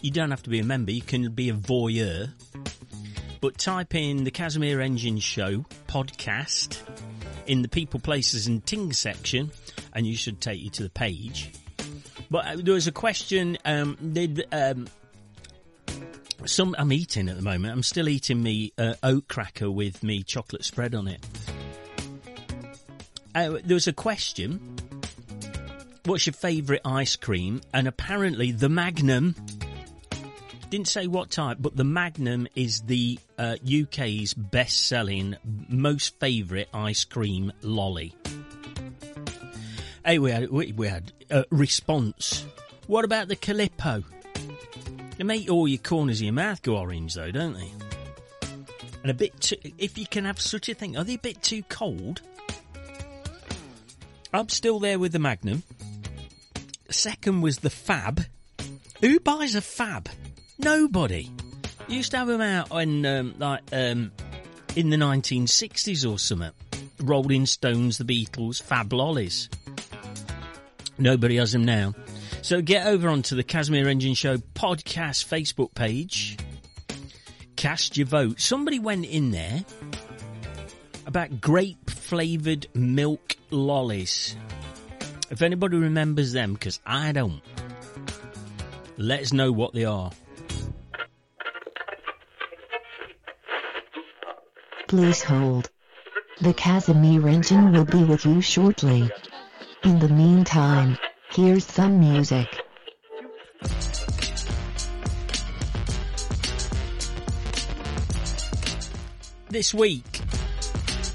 You 0.00 0.10
don't 0.10 0.30
have 0.30 0.44
to 0.44 0.50
be 0.50 0.60
a 0.60 0.64
member. 0.64 0.92
You 0.92 1.02
can 1.02 1.30
be 1.32 1.50
a 1.50 1.54
voyeur. 1.54 2.32
But 3.40 3.56
type 3.58 3.94
in 3.94 4.24
the 4.24 4.30
Casimir 4.30 4.80
Engine 4.80 5.18
Show 5.18 5.64
podcast 5.88 6.78
in 7.46 7.62
the 7.62 7.68
people, 7.68 8.00
places 8.00 8.46
and 8.46 8.64
things 8.64 8.98
section 8.98 9.50
and 9.92 10.06
you 10.06 10.16
should 10.16 10.40
take 10.40 10.60
you 10.60 10.70
to 10.70 10.82
the 10.82 10.90
page. 10.90 11.50
But 12.30 12.46
uh, 12.46 12.56
there 12.56 12.74
was 12.74 12.86
a 12.86 12.92
question, 12.92 13.58
um, 13.64 13.96
did, 14.12 14.46
um, 14.52 14.88
some 16.44 16.76
I'm 16.78 16.92
eating 16.92 17.28
at 17.28 17.36
the 17.36 17.42
moment. 17.42 17.72
I'm 17.72 17.82
still 17.82 18.08
eating 18.08 18.42
me 18.42 18.72
uh, 18.78 18.94
oat 19.02 19.26
cracker 19.28 19.70
with 19.70 20.02
me 20.02 20.22
chocolate 20.22 20.64
spread 20.64 20.94
on 20.94 21.08
it. 21.08 21.26
Uh, 23.34 23.58
there 23.64 23.74
was 23.74 23.86
a 23.86 23.92
question. 23.92 24.76
What's 26.04 26.26
your 26.26 26.34
favourite 26.34 26.82
ice 26.84 27.16
cream? 27.16 27.60
And 27.74 27.86
apparently 27.86 28.52
the 28.52 28.68
Magnum 28.68 29.34
didn't 30.70 30.88
say 30.88 31.08
what 31.08 31.30
type, 31.30 31.58
but 31.60 31.76
the 31.76 31.84
Magnum 31.84 32.46
is 32.54 32.82
the 32.82 33.18
uh, 33.36 33.56
UK's 33.64 34.32
best-selling, 34.34 35.36
most 35.68 36.18
favourite 36.20 36.68
ice 36.72 37.04
cream 37.04 37.52
lolly. 37.62 38.14
Hey, 40.04 40.18
we 40.18 40.30
had 40.30 40.48
we, 40.48 40.72
we 40.72 40.88
had 40.88 41.12
a 41.28 41.44
response. 41.50 42.46
What 42.86 43.04
about 43.04 43.28
the 43.28 43.36
Calippo? 43.36 44.04
They 45.18 45.24
make 45.24 45.50
all 45.50 45.68
your 45.68 45.78
corners 45.78 46.20
of 46.20 46.24
your 46.24 46.32
mouth 46.32 46.62
go 46.62 46.76
orange, 46.76 47.14
though, 47.14 47.30
don't 47.30 47.54
they? 47.54 47.70
And 49.02 49.10
a 49.10 49.14
bit 49.14 49.38
too. 49.40 49.56
If 49.76 49.98
you 49.98 50.06
can 50.06 50.24
have 50.24 50.40
such 50.40 50.68
a 50.68 50.74
thing, 50.74 50.96
are 50.96 51.04
they 51.04 51.14
a 51.14 51.18
bit 51.18 51.42
too 51.42 51.62
cold? 51.64 52.22
I'm 54.32 54.48
still 54.48 54.78
there 54.78 54.98
with 54.98 55.12
the 55.12 55.18
Magnum. 55.18 55.64
Second 56.88 57.42
was 57.42 57.58
the 57.58 57.70
Fab. 57.70 58.24
Who 59.00 59.18
buys 59.20 59.54
a 59.54 59.60
Fab? 59.60 60.08
Nobody. 60.62 61.30
Used 61.88 62.10
to 62.12 62.18
have 62.18 62.28
them 62.28 62.40
out 62.40 62.70
in 62.70 63.04
um, 63.06 63.34
like 63.38 63.62
um, 63.72 64.12
in 64.76 64.90
the 64.90 64.96
1960s 64.96 66.10
or 66.10 66.18
something. 66.18 66.52
Rolling 67.00 67.46
Stones, 67.46 67.98
the 67.98 68.04
Beatles, 68.04 68.62
Fab 68.62 68.92
Lollies. 68.92 69.48
Nobody 70.98 71.36
has 71.36 71.52
them 71.52 71.64
now. 71.64 71.94
So 72.42 72.60
get 72.60 72.86
over 72.86 73.08
onto 73.08 73.36
the 73.36 73.42
Casimir 73.42 73.88
Engine 73.88 74.14
Show 74.14 74.36
podcast 74.36 75.26
Facebook 75.26 75.74
page. 75.74 76.36
Cast 77.56 77.96
your 77.96 78.06
vote. 78.06 78.40
Somebody 78.40 78.78
went 78.78 79.06
in 79.06 79.30
there 79.30 79.64
about 81.06 81.40
grape 81.40 81.90
flavoured 81.90 82.66
milk 82.74 83.36
lollies. 83.50 84.36
If 85.30 85.42
anybody 85.42 85.76
remembers 85.76 86.32
them, 86.32 86.54
because 86.54 86.80
I 86.84 87.12
don't, 87.12 87.40
let 88.96 89.20
us 89.20 89.32
know 89.32 89.52
what 89.52 89.72
they 89.72 89.84
are. 89.84 90.10
Please 94.90 95.22
hold. 95.22 95.70
The 96.40 96.52
Casimir 96.52 97.28
engine 97.28 97.70
will 97.70 97.84
be 97.84 98.02
with 98.02 98.26
you 98.26 98.40
shortly. 98.40 99.08
In 99.84 100.00
the 100.00 100.08
meantime, 100.08 100.98
here's 101.30 101.64
some 101.64 102.00
music. 102.00 102.48
This 109.48 109.72
week, 109.72 110.22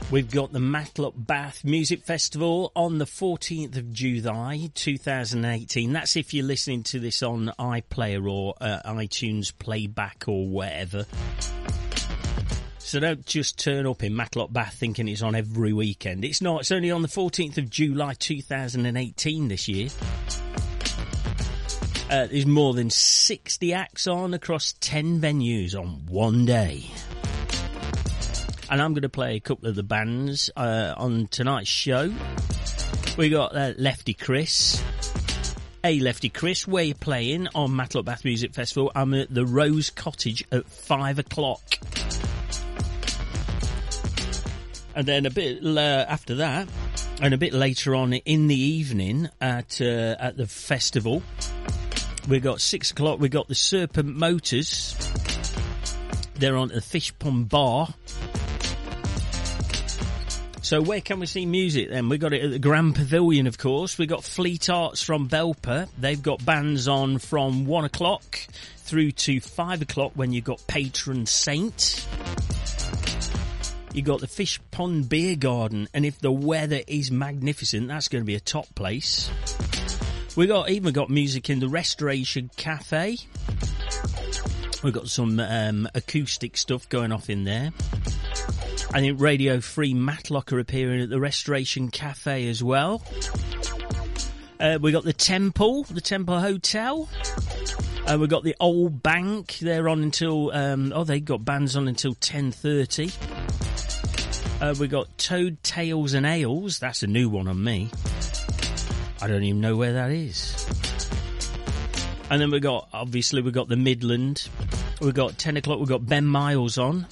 we've 0.10 0.32
got 0.32 0.53
the 0.53 0.62
Matlock 0.62 1.15
Bath 1.17 1.65
Music 1.65 2.05
Festival 2.05 2.72
on 2.77 2.98
the 2.98 3.05
14th 3.05 3.75
of 3.75 3.91
July 3.91 4.70
2018. 4.74 5.91
That's 5.91 6.15
if 6.15 6.34
you're 6.34 6.46
listening 6.46 6.84
to 6.84 7.00
this 7.01 7.22
on 7.22 7.51
iPlayer 7.60 8.32
or 8.32 8.53
uh, 8.62 8.79
iTunes 8.86 9.51
Playback 9.60 10.24
or 10.29 10.48
whatever. 10.48 11.05
So 12.86 13.00
don't 13.00 13.25
just 13.25 13.58
turn 13.58 13.88
up 13.88 14.04
in 14.04 14.15
Matlock 14.15 14.54
Bath 14.54 14.75
thinking 14.75 15.08
it's 15.08 15.24
on 15.24 15.34
every 15.34 15.74
weekend. 15.74 16.24
It's 16.24 16.39
not. 16.39 16.62
It's 16.62 16.72
only 16.72 16.92
on 16.92 17.01
the 17.01 17.08
14th 17.08 17.58
of 17.58 17.68
July 17.68 18.13
2018 18.13 19.48
this 19.48 19.68
year. 19.68 19.89
Uh, 22.12 22.27
there's 22.27 22.46
more 22.46 22.75
than 22.75 22.92
60 22.92 23.74
acts 23.74 24.06
on 24.06 24.36
across 24.36 24.75
10 24.82 25.20
venues 25.20 25.74
on 25.74 26.06
one 26.06 26.46
day. 26.46 26.86
And 28.70 28.80
I'm 28.80 28.94
going 28.94 29.01
to 29.01 29.10
play 29.10 29.36
a 29.36 29.39
couple 29.39 29.68
of 29.68 29.74
the 29.74 29.82
bands 29.82 30.51
uh, 30.56 30.94
on 30.96 31.25
tonight's 31.32 31.68
show. 31.68 32.13
We 33.18 33.30
got 33.30 33.56
uh, 33.56 33.74
Lefty 33.80 34.13
Chris. 34.13 34.84
Hey, 35.82 36.00
Lefty 36.00 36.30
Chris, 36.30 36.68
where 36.68 36.84
you 36.84 36.94
playing 36.94 37.48
on 37.56 37.75
Matlock 37.75 38.06
Bath 38.06 38.24
Music 38.24 38.54
Festival? 38.54 38.92
I'm 38.94 39.15
at 39.15 39.34
the 39.34 39.44
Rose 39.48 39.89
Cottage 39.89 40.46
at 40.51 40.68
5 40.68 41.18
o'clock. 41.18 41.80
And 44.95 45.05
then 45.05 45.25
a 45.25 45.29
bit 45.29 45.63
uh, 45.63 46.05
after 46.07 46.35
that, 46.35 46.69
and 47.21 47.33
a 47.33 47.37
bit 47.37 47.53
later 47.53 47.95
on 47.95 48.13
in 48.13 48.47
the 48.47 48.59
evening 48.59 49.29
at 49.41 49.81
uh, 49.81 50.15
at 50.19 50.37
the 50.37 50.47
festival, 50.47 51.21
we 52.29 52.39
got 52.39 52.61
six 52.61 52.91
o'clock. 52.91 53.19
We 53.19 53.29
got 53.29 53.47
the 53.49 53.55
Serpent 53.55 54.15
Motors. 54.15 54.95
They're 56.35 56.57
on 56.57 56.69
the 56.69 56.81
Fish 56.81 57.17
Pond 57.19 57.49
Bar. 57.49 57.89
So 60.61 60.81
where 60.81 60.99
can 60.99 61.19
we 61.19 61.27
see 61.27 61.45
music 61.45 61.89
then? 61.89 62.09
We 62.09 62.17
got 62.17 62.33
it 62.33 62.43
at 62.43 62.49
the 62.49 62.57
Grand 62.57 62.95
Pavilion, 62.95 63.45
of 63.45 63.57
course. 63.57 63.99
We 63.99 64.07
got 64.07 64.23
Fleet 64.23 64.67
Arts 64.67 65.03
from 65.03 65.29
Belper. 65.29 65.87
They've 65.99 66.21
got 66.21 66.43
bands 66.43 66.87
on 66.87 67.19
from 67.19 67.67
one 67.67 67.85
o'clock 67.85 68.39
through 68.77 69.11
to 69.11 69.39
five 69.39 69.83
o'clock 69.83 70.13
when 70.15 70.33
you've 70.33 70.45
got 70.45 70.65
Patron 70.65 71.27
Saint. 71.27 72.07
You 73.95 74.01
got 74.01 74.19
the 74.19 74.27
Fish 74.27 74.59
Pond 74.71 75.07
Beer 75.07 75.37
Garden, 75.37 75.87
and 75.93 76.05
if 76.05 76.19
the 76.19 76.29
weather 76.29 76.81
is 76.85 77.11
magnificent, 77.11 77.87
that's 77.87 78.09
going 78.09 78.21
to 78.21 78.25
be 78.25 78.35
a 78.35 78.41
top 78.41 78.67
place. 78.75 79.31
We 80.35 80.47
got 80.47 80.69
even 80.69 80.91
got 80.91 81.09
music 81.09 81.49
in 81.49 81.61
the 81.61 81.69
Restoration 81.69 82.51
Cafe. 82.57 83.17
We've 84.83 84.93
got 84.93 85.07
some 85.07 85.39
um, 85.39 85.87
acoustic 85.95 86.57
stuff 86.57 86.89
going 86.89 87.13
off 87.13 87.29
in 87.29 87.45
there. 87.45 87.71
I 88.93 88.99
think 88.99 89.21
Radio 89.21 89.61
Free 89.61 89.93
Matlock 89.93 90.51
are 90.51 90.59
appearing 90.59 90.99
at 90.99 91.09
the 91.09 91.21
Restoration 91.21 91.89
Cafe 91.89 92.49
as 92.49 92.61
well. 92.61 93.01
Uh, 94.59 94.77
we 94.81 94.91
got 94.91 95.05
the 95.05 95.13
Temple, 95.13 95.83
the 95.83 96.01
Temple 96.01 96.41
Hotel. 96.41 97.07
Uh, 98.05 98.17
we 98.19 98.27
got 98.27 98.43
the 98.43 98.57
Old 98.59 99.01
Bank. 99.01 99.59
They're 99.61 99.87
on 99.87 100.03
until 100.03 100.51
um, 100.51 100.91
oh, 100.93 101.05
they 101.05 101.21
got 101.21 101.45
bands 101.45 101.77
on 101.77 101.87
until 101.87 102.13
ten 102.13 102.51
thirty. 102.51 103.11
Uh, 104.65 104.74
we 104.79 104.88
got 104.88 105.15
Toad 105.19 105.62
Tails 105.62 106.15
and 106.15 106.25
Ales. 106.25 106.79
That's 106.79 107.03
a 107.03 107.07
new 107.07 107.29
one 107.29 107.48
on 107.48 107.63
me. 107.63 107.88
I 109.22 109.27
don't 109.27 109.43
even 109.43 109.62
know 109.62 109.75
where 109.75 109.93
that 109.93 110.10
is. 110.10 110.65
And 112.31 112.41
then 112.41 112.50
we 112.50 112.60
got 112.60 112.89
obviously 112.91 113.43
we 113.43 113.51
got 113.51 113.67
the 113.67 113.75
Midland. 113.75 114.50
We 115.01 115.12
got 115.12 115.38
ten 115.38 115.55
o'clock. 115.55 115.79
We 115.79 115.86
got 115.86 116.07
Ben 116.07 116.25
Miles 116.25 116.79
on. 116.79 117.05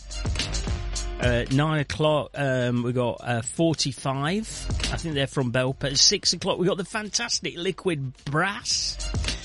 Uh, 1.19 1.45
nine 1.51 1.81
o'clock, 1.81 2.31
um, 2.33 2.81
we 2.81 2.91
got 2.91 3.21
uh, 3.21 3.43
45. 3.43 4.39
I 4.91 4.97
think 4.97 5.13
they're 5.13 5.27
from 5.27 5.53
Belper. 5.53 5.91
At 5.91 5.97
six 5.99 6.33
o'clock, 6.33 6.57
we 6.57 6.65
got 6.65 6.77
the 6.77 6.85
fantastic 6.85 7.55
Liquid 7.55 8.13
Brass. 8.25 8.97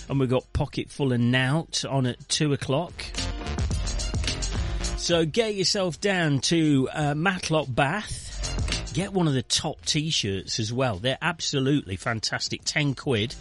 And 0.09 0.19
we 0.19 0.27
got 0.27 0.51
Pocket 0.55 0.89
Full 0.89 1.13
and 1.13 1.31
Nout 1.31 1.85
on 1.85 2.07
at 2.07 2.27
two 2.31 2.55
o'clock. 2.55 2.95
So 5.09 5.25
get 5.25 5.55
yourself 5.55 5.99
down 6.03 6.41
to 6.41 6.87
uh, 6.93 7.15
Matlock 7.15 7.67
Bath. 7.71 8.93
Get 8.93 9.15
one 9.15 9.27
of 9.27 9.33
the 9.33 9.41
top 9.41 9.83
t-shirts 9.87 10.61
as 10.61 10.71
well. 10.71 10.97
They're 10.97 11.17
absolutely 11.23 11.97
fantastic. 11.97 12.61
10 12.67 12.95
quid. 12.95 13.35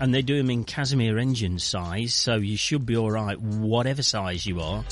And 0.00 0.12
they 0.12 0.20
do 0.20 0.36
them 0.36 0.50
in 0.50 0.64
Casimir 0.64 1.16
engine 1.18 1.60
size, 1.60 2.12
so 2.12 2.34
you 2.34 2.56
should 2.56 2.84
be 2.84 2.96
alright, 2.96 3.40
whatever 3.40 4.02
size 4.02 4.44
you 4.44 4.60
are. 4.60 4.84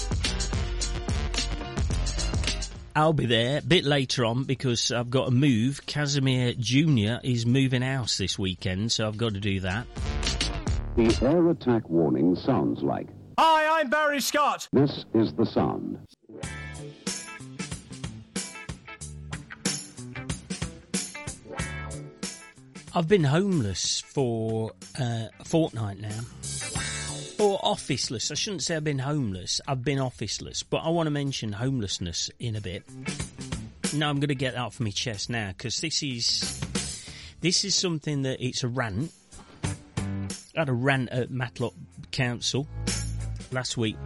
I'll 2.95 3.13
be 3.13 3.27
there 3.27 3.59
a 3.59 3.63
bit 3.63 3.85
later 3.85 4.25
on 4.27 4.45
because 4.45 4.93
I've 4.93 5.11
got 5.11 5.25
to 5.25 5.31
move. 5.33 5.85
Casimir 5.85 6.55
Jr. 6.61 7.19
is 7.25 7.45
moving 7.45 7.83
house 7.83 8.19
this 8.19 8.39
weekend, 8.39 8.93
so 8.93 9.05
I've 9.05 9.19
got 9.19 9.35
to 9.35 9.41
do 9.41 9.59
that. 9.59 9.89
The 10.95 11.19
air 11.23 11.51
attack 11.51 11.91
warning 11.91 12.37
sounds 12.37 12.85
like 12.85 13.09
I'm 13.81 13.89
Barry 13.89 14.21
Scott. 14.21 14.69
this 14.75 15.07
is 15.15 15.33
the 15.33 15.47
sound. 15.47 15.99
I've 22.95 23.09
been 23.09 23.25
homeless 23.25 24.03
for 24.03 24.73
uh, 25.01 25.29
a 25.41 25.45
fortnight 25.47 25.99
now. 25.99 26.11
Or 27.39 27.59
officeless. 27.61 28.31
I 28.31 28.35
shouldn't 28.35 28.65
say 28.65 28.77
I've 28.77 28.85
been 28.85 28.99
homeless. 28.99 29.63
I've 29.67 29.83
been 29.83 29.99
officeless. 29.99 30.63
But 30.69 30.83
I 30.85 30.91
want 30.91 31.07
to 31.07 31.11
mention 31.11 31.53
homelessness 31.53 32.31
in 32.39 32.57
a 32.57 32.61
bit. 32.61 32.83
No, 33.95 34.11
I'm 34.11 34.21
going 34.21 34.29
to 34.29 34.35
get 34.35 34.53
that 34.53 34.61
off 34.61 34.79
my 34.79 34.91
chest 34.91 35.31
now 35.31 35.53
because 35.57 35.81
this 35.81 36.03
is 36.03 36.61
this 37.41 37.65
is 37.65 37.75
something 37.75 38.23
that 38.23 38.45
it's 38.45 38.63
a 38.63 38.69
rant. 38.69 39.11
I 39.65 40.59
had 40.59 40.69
a 40.69 40.75
rant 40.75 41.09
at 41.09 41.31
Matlock 41.31 41.73
Council 42.11 42.67
last 43.53 43.77
week. 43.77 43.97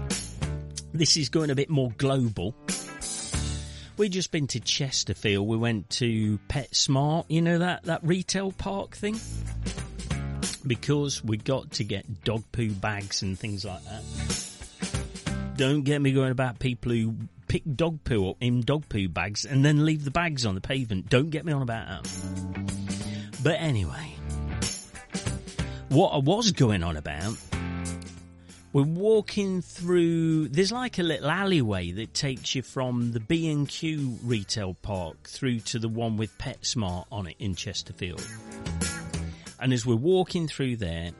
This 0.93 1.17
is 1.17 1.29
going 1.29 1.51
a 1.51 1.55
bit 1.55 1.71
more 1.71 1.91
global. 1.97 2.55
We 3.97 4.09
just 4.09 4.33
been 4.33 4.47
to 4.49 4.61
Chesterfield. 4.61 5.47
We 5.47 5.57
went 5.57 5.91
to 5.91 6.39
PetSmart. 6.49 7.27
You 7.29 7.43
know 7.43 7.59
that 7.59 7.85
that 7.85 8.01
retail 8.03 8.53
park 8.53 8.97
thing 8.97 9.21
because 10.67 11.23
we 11.23 11.37
got 11.37 11.73
to 11.73 11.85
get 11.85 12.25
dog 12.25 12.43
poo 12.53 12.71
bags 12.71 13.23
and 13.23 13.39
things 13.39 13.65
like 13.65 13.83
that. 13.85 15.55
Don't 15.57 15.83
get 15.83 16.01
me 16.01 16.13
going 16.13 16.33
about 16.33 16.59
people 16.59 16.91
who 16.91 17.15
pick 17.47 17.63
dog 17.77 18.03
poo 18.03 18.31
up 18.31 18.37
in 18.41 18.63
dog 18.63 18.89
poo 18.89 19.09
bags 19.09 19.45
and 19.45 19.65
then 19.65 19.85
leave 19.85 20.05
the 20.05 20.11
bags 20.11 20.45
on 20.45 20.57
the 20.57 20.61
pavement. 20.61 21.09
Don't 21.09 21.31
get 21.31 21.45
me 21.45 21.53
on 21.53 21.63
about 21.63 22.03
that. 22.03 22.11
But 23.45 23.61
anyway, 23.61 24.17
what 25.91 26.11
I 26.11 26.19
was 26.19 26.51
going 26.53 26.83
on 26.83 26.97
about, 26.97 27.37
we're 28.75 28.83
walking 28.83 29.63
through. 29.63 30.49
There's 30.49 30.73
like 30.73 30.99
a 30.99 31.05
little 31.05 31.31
alleyway 31.31 31.93
that 31.93 32.13
takes 32.13 32.57
you 32.57 32.63
from 32.63 33.13
the 33.13 33.21
B 33.21 33.49
and 33.49 33.69
Q 33.69 34.19
retail 34.25 34.75
park 34.75 35.29
through 35.29 35.61
to 35.61 35.79
the 35.79 35.89
one 35.89 36.17
with 36.17 36.37
PetSmart 36.39 37.07
on 37.11 37.29
it 37.29 37.37
in 37.39 37.55
Chesterfield. 37.55 38.27
And 39.61 39.73
as 39.73 39.87
we're 39.87 39.95
walking 39.95 40.49
through 40.49 40.77
there, 40.77 41.13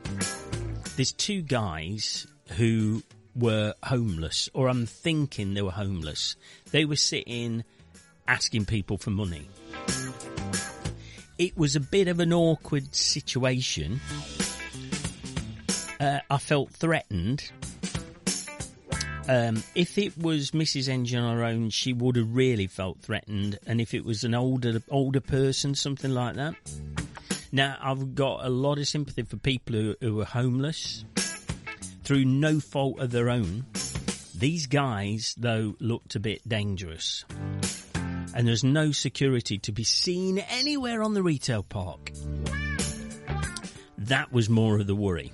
there's 0.97 1.13
two 1.13 1.41
guys 1.41 2.27
who 2.57 3.01
were 3.33 3.73
homeless, 3.83 4.49
or 4.53 4.67
I'm 4.67 4.85
thinking 4.85 5.53
they 5.53 5.61
were 5.61 5.71
homeless. 5.71 6.35
They 6.71 6.83
were 6.83 6.97
sitting 6.97 7.63
asking 8.27 8.65
people 8.65 8.97
for 8.97 9.11
money. 9.11 9.47
It 11.37 11.57
was 11.57 11.77
a 11.77 11.81
bit 11.81 12.09
of 12.09 12.19
an 12.19 12.33
awkward 12.33 12.93
situation. 12.93 14.01
Uh, 15.99 16.19
I 16.29 16.37
felt 16.37 16.71
threatened. 16.71 17.51
Um, 19.27 19.63
if 19.73 19.97
it 19.97 20.17
was 20.17 20.51
Mrs. 20.51 20.87
Engine 20.87 21.23
on 21.23 21.37
her 21.37 21.43
own, 21.43 21.71
she 21.71 21.93
would 21.93 22.15
have 22.15 22.35
really 22.35 22.67
felt 22.67 23.01
threatened, 23.01 23.57
and 23.65 23.81
if 23.81 23.93
it 23.93 24.05
was 24.05 24.23
an 24.23 24.35
older 24.35 24.81
older 24.89 25.21
person, 25.21 25.73
something 25.73 26.11
like 26.11 26.35
that. 26.35 26.55
Now, 27.51 27.77
I've 27.81 28.13
got 28.15 28.45
a 28.45 28.49
lot 28.49 28.77
of 28.77 28.87
sympathy 28.87 29.23
for 29.23 29.37
people 29.37 29.75
who, 29.75 29.95
who 30.01 30.21
are 30.21 30.25
homeless 30.25 31.05
through 32.03 32.25
no 32.25 32.59
fault 32.59 32.99
of 32.99 33.11
their 33.11 33.29
own. 33.29 33.65
These 34.37 34.67
guys, 34.67 35.33
though, 35.37 35.75
looked 35.79 36.15
a 36.15 36.19
bit 36.19 36.47
dangerous. 36.47 37.25
And 38.35 38.45
there's 38.45 38.65
no 38.65 38.91
security 38.91 39.57
to 39.59 39.71
be 39.71 39.85
seen 39.85 40.39
anywhere 40.39 41.01
on 41.01 41.13
the 41.13 41.23
retail 41.23 41.63
park. 41.63 42.11
That 43.97 44.31
was 44.31 44.49
more 44.49 44.77
of 44.77 44.85
the 44.85 44.95
worry. 44.95 45.31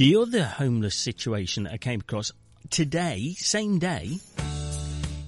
The 0.00 0.16
other 0.16 0.44
homeless 0.44 0.94
situation 0.94 1.64
that 1.64 1.74
I 1.74 1.76
came 1.76 2.00
across 2.00 2.32
today, 2.70 3.34
same 3.36 3.78
day, 3.78 4.18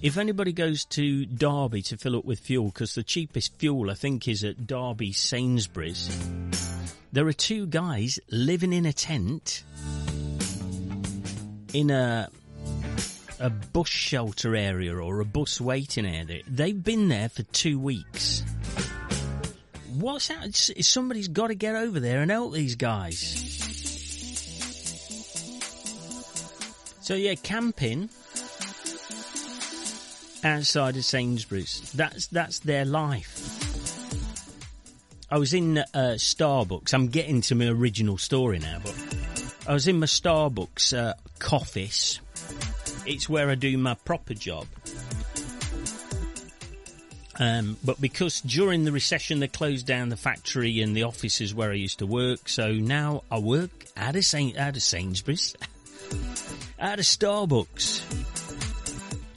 if 0.00 0.16
anybody 0.16 0.54
goes 0.54 0.86
to 0.86 1.26
Derby 1.26 1.82
to 1.82 1.98
fill 1.98 2.16
up 2.16 2.24
with 2.24 2.38
fuel, 2.38 2.68
because 2.68 2.94
the 2.94 3.02
cheapest 3.02 3.58
fuel 3.58 3.90
I 3.90 3.94
think 3.94 4.26
is 4.26 4.44
at 4.44 4.66
Derby 4.66 5.12
Sainsbury's, 5.12 6.08
there 7.12 7.26
are 7.26 7.34
two 7.34 7.66
guys 7.66 8.18
living 8.30 8.72
in 8.72 8.86
a 8.86 8.94
tent 8.94 9.62
in 11.74 11.90
a 11.90 12.30
a 13.40 13.50
bus 13.50 13.88
shelter 13.88 14.56
area 14.56 14.96
or 14.96 15.20
a 15.20 15.26
bus 15.26 15.60
waiting 15.60 16.06
area. 16.06 16.44
They've 16.48 16.82
been 16.82 17.08
there 17.08 17.28
for 17.28 17.42
two 17.42 17.78
weeks. 17.78 18.42
What's 19.92 20.28
that? 20.28 20.54
Somebody's 20.54 21.28
got 21.28 21.48
to 21.48 21.54
get 21.54 21.74
over 21.74 22.00
there 22.00 22.22
and 22.22 22.30
help 22.30 22.54
these 22.54 22.76
guys. 22.76 23.61
So 27.02 27.14
yeah, 27.14 27.34
camping 27.34 28.08
outside 30.44 30.96
of 30.96 31.04
Sainsbury's. 31.04 31.92
That's 31.92 32.28
that's 32.28 32.60
their 32.60 32.84
life. 32.84 33.60
I 35.30 35.38
was 35.38 35.52
in 35.52 35.78
uh, 35.78 35.84
Starbucks. 35.94 36.94
I'm 36.94 37.08
getting 37.08 37.40
to 37.42 37.54
my 37.54 37.66
original 37.66 38.18
story 38.18 38.58
now, 38.58 38.78
but 38.84 38.94
I 39.66 39.72
was 39.72 39.88
in 39.88 39.98
my 39.98 40.06
Starbucks 40.06 40.96
uh, 40.96 41.14
office. 41.52 42.20
It's 43.04 43.28
where 43.28 43.50
I 43.50 43.56
do 43.56 43.76
my 43.78 43.94
proper 43.94 44.34
job. 44.34 44.66
Um, 47.40 47.78
but 47.82 48.00
because 48.00 48.42
during 48.42 48.84
the 48.84 48.92
recession 48.92 49.40
they 49.40 49.48
closed 49.48 49.86
down 49.86 50.10
the 50.10 50.16
factory 50.16 50.80
and 50.82 50.94
the 50.94 51.02
offices 51.02 51.52
where 51.52 51.70
I 51.70 51.74
used 51.74 51.98
to 51.98 52.06
work, 52.06 52.48
so 52.48 52.72
now 52.72 53.24
I 53.30 53.38
work 53.38 53.86
out 53.96 54.14
of 54.14 54.24
Saint 54.24 54.56
out 54.56 54.76
of 54.76 54.82
Sainsbury's, 54.82 55.56
out 56.82 56.98
of 56.98 57.04
Starbucks. 57.04 58.02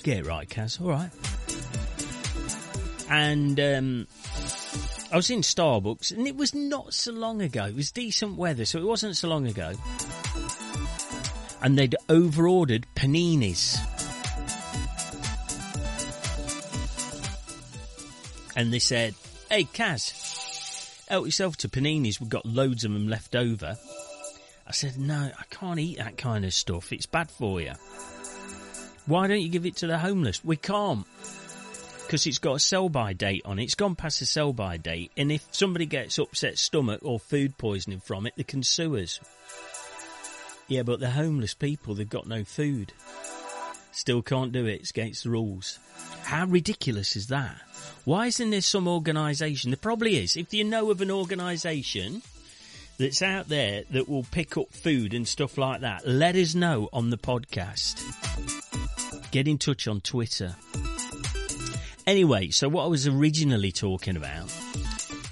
Get 0.03 0.17
it 0.17 0.25
right, 0.25 0.49
Kaz. 0.49 0.81
All 0.81 0.89
right. 0.89 1.11
And 3.09 3.59
um, 3.59 4.07
I 5.11 5.15
was 5.15 5.29
in 5.29 5.41
Starbucks, 5.41 6.11
and 6.11 6.27
it 6.27 6.35
was 6.35 6.55
not 6.55 6.93
so 6.93 7.11
long 7.11 7.41
ago. 7.41 7.65
It 7.65 7.75
was 7.75 7.91
decent 7.91 8.35
weather, 8.35 8.65
so 8.65 8.79
it 8.79 8.85
wasn't 8.85 9.15
so 9.15 9.29
long 9.29 9.47
ago. 9.47 9.73
And 11.61 11.77
they'd 11.77 11.95
overordered 12.09 12.85
paninis. 12.95 13.79
and 18.55 18.71
they 18.71 18.79
said, 18.79 19.13
"Hey, 19.49 19.65
Kaz, 19.65 21.05
help 21.07 21.25
yourself 21.25 21.57
to 21.57 21.69
paninis. 21.69 22.19
We've 22.19 22.29
got 22.29 22.45
loads 22.45 22.85
of 22.85 22.93
them 22.93 23.07
left 23.07 23.35
over." 23.35 23.77
I 24.67 24.71
said, 24.71 24.97
"No, 24.97 25.31
I 25.37 25.43
can't 25.49 25.79
eat 25.79 25.97
that 25.97 26.17
kind 26.17 26.43
of 26.43 26.53
stuff. 26.53 26.91
It's 26.91 27.05
bad 27.05 27.29
for 27.29 27.61
you. 27.61 27.73
Why 29.05 29.27
don't 29.27 29.41
you 29.41 29.49
give 29.49 29.65
it 29.65 29.75
to 29.77 29.87
the 29.87 29.99
homeless? 29.99 30.43
We 30.43 30.57
can't." 30.57 31.05
Because 32.01 32.27
it's 32.27 32.37
got 32.37 32.55
a 32.55 32.59
sell 32.59 32.89
by 32.89 33.13
date 33.13 33.41
on 33.45 33.57
it. 33.57 33.63
It's 33.63 33.75
gone 33.75 33.95
past 33.95 34.19
the 34.19 34.25
sell 34.25 34.53
by 34.53 34.77
date, 34.77 35.11
and 35.17 35.31
if 35.31 35.47
somebody 35.51 35.85
gets 35.85 36.19
upset 36.19 36.57
stomach 36.59 37.01
or 37.03 37.19
food 37.19 37.57
poisoning 37.57 37.99
from 37.99 38.27
it, 38.27 38.33
they 38.37 38.43
can 38.43 38.63
sue 38.63 38.95
us. 38.97 39.19
Yeah, 40.67 40.83
but 40.83 40.99
the 40.99 41.11
homeless 41.11 41.53
people, 41.53 41.93
they've 41.93 42.09
got 42.09 42.27
no 42.27 42.43
food. 42.43 42.93
Still 43.91 44.21
can't 44.21 44.51
do 44.51 44.65
it. 44.65 44.81
It's 44.81 44.89
against 44.89 45.23
the 45.23 45.29
rules. 45.29 45.79
How 46.23 46.45
ridiculous 46.45 47.15
is 47.15 47.27
that? 47.27 47.55
Why 48.03 48.27
isn't 48.27 48.49
there 48.49 48.61
some 48.61 48.87
organisation? 48.87 49.71
There 49.71 49.77
probably 49.77 50.17
is. 50.17 50.35
If 50.35 50.53
you 50.53 50.63
know 50.63 50.91
of 50.91 51.01
an 51.01 51.11
organisation 51.11 52.21
that's 52.97 53.21
out 53.21 53.47
there 53.47 53.83
that 53.91 54.07
will 54.07 54.23
pick 54.23 54.57
up 54.57 54.71
food 54.71 55.13
and 55.13 55.27
stuff 55.27 55.57
like 55.57 55.81
that, 55.81 56.07
let 56.07 56.35
us 56.35 56.55
know 56.55 56.89
on 56.93 57.09
the 57.09 57.17
podcast. 57.17 58.01
Get 59.31 59.47
in 59.47 59.57
touch 59.57 59.87
on 59.87 60.01
Twitter. 60.01 60.55
Anyway, 62.07 62.49
so 62.51 62.69
what 62.69 62.83
I 62.83 62.87
was 62.87 63.07
originally 63.07 63.71
talking 63.71 64.15
about, 64.15 64.53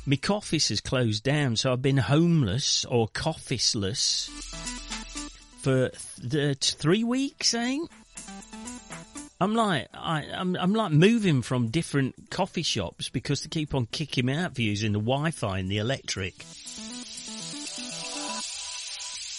my 0.06 0.18
office 0.30 0.70
has 0.70 0.82
closed 0.82 1.24
down, 1.24 1.56
so 1.56 1.72
I've 1.72 1.82
been 1.82 1.98
homeless 1.98 2.84
or 2.86 3.08
officeless 3.08 4.30
for 5.62 5.92
th- 6.30 6.58
uh, 6.58 6.60
three 6.60 7.04
weeks, 7.04 7.54
ain't? 7.54 7.90
I'm 9.40 9.56
like, 9.56 9.88
I, 9.94 10.26
I'm, 10.34 10.56
I'm 10.56 10.74
like 10.74 10.92
moving 10.92 11.42
from 11.42 11.68
different 11.68 12.30
coffee 12.30 12.64
shops 12.64 13.10
because 13.10 13.44
they 13.44 13.50
keep 13.50 13.76
on 13.76 13.86
kicking 13.88 14.26
me 14.26 14.34
out 14.34 14.56
for 14.56 14.62
using 14.62 14.94
the 14.94 15.00
Wi-Fi 15.00 15.60
and 15.60 15.70
the 15.70 15.78
electric. 15.78 16.34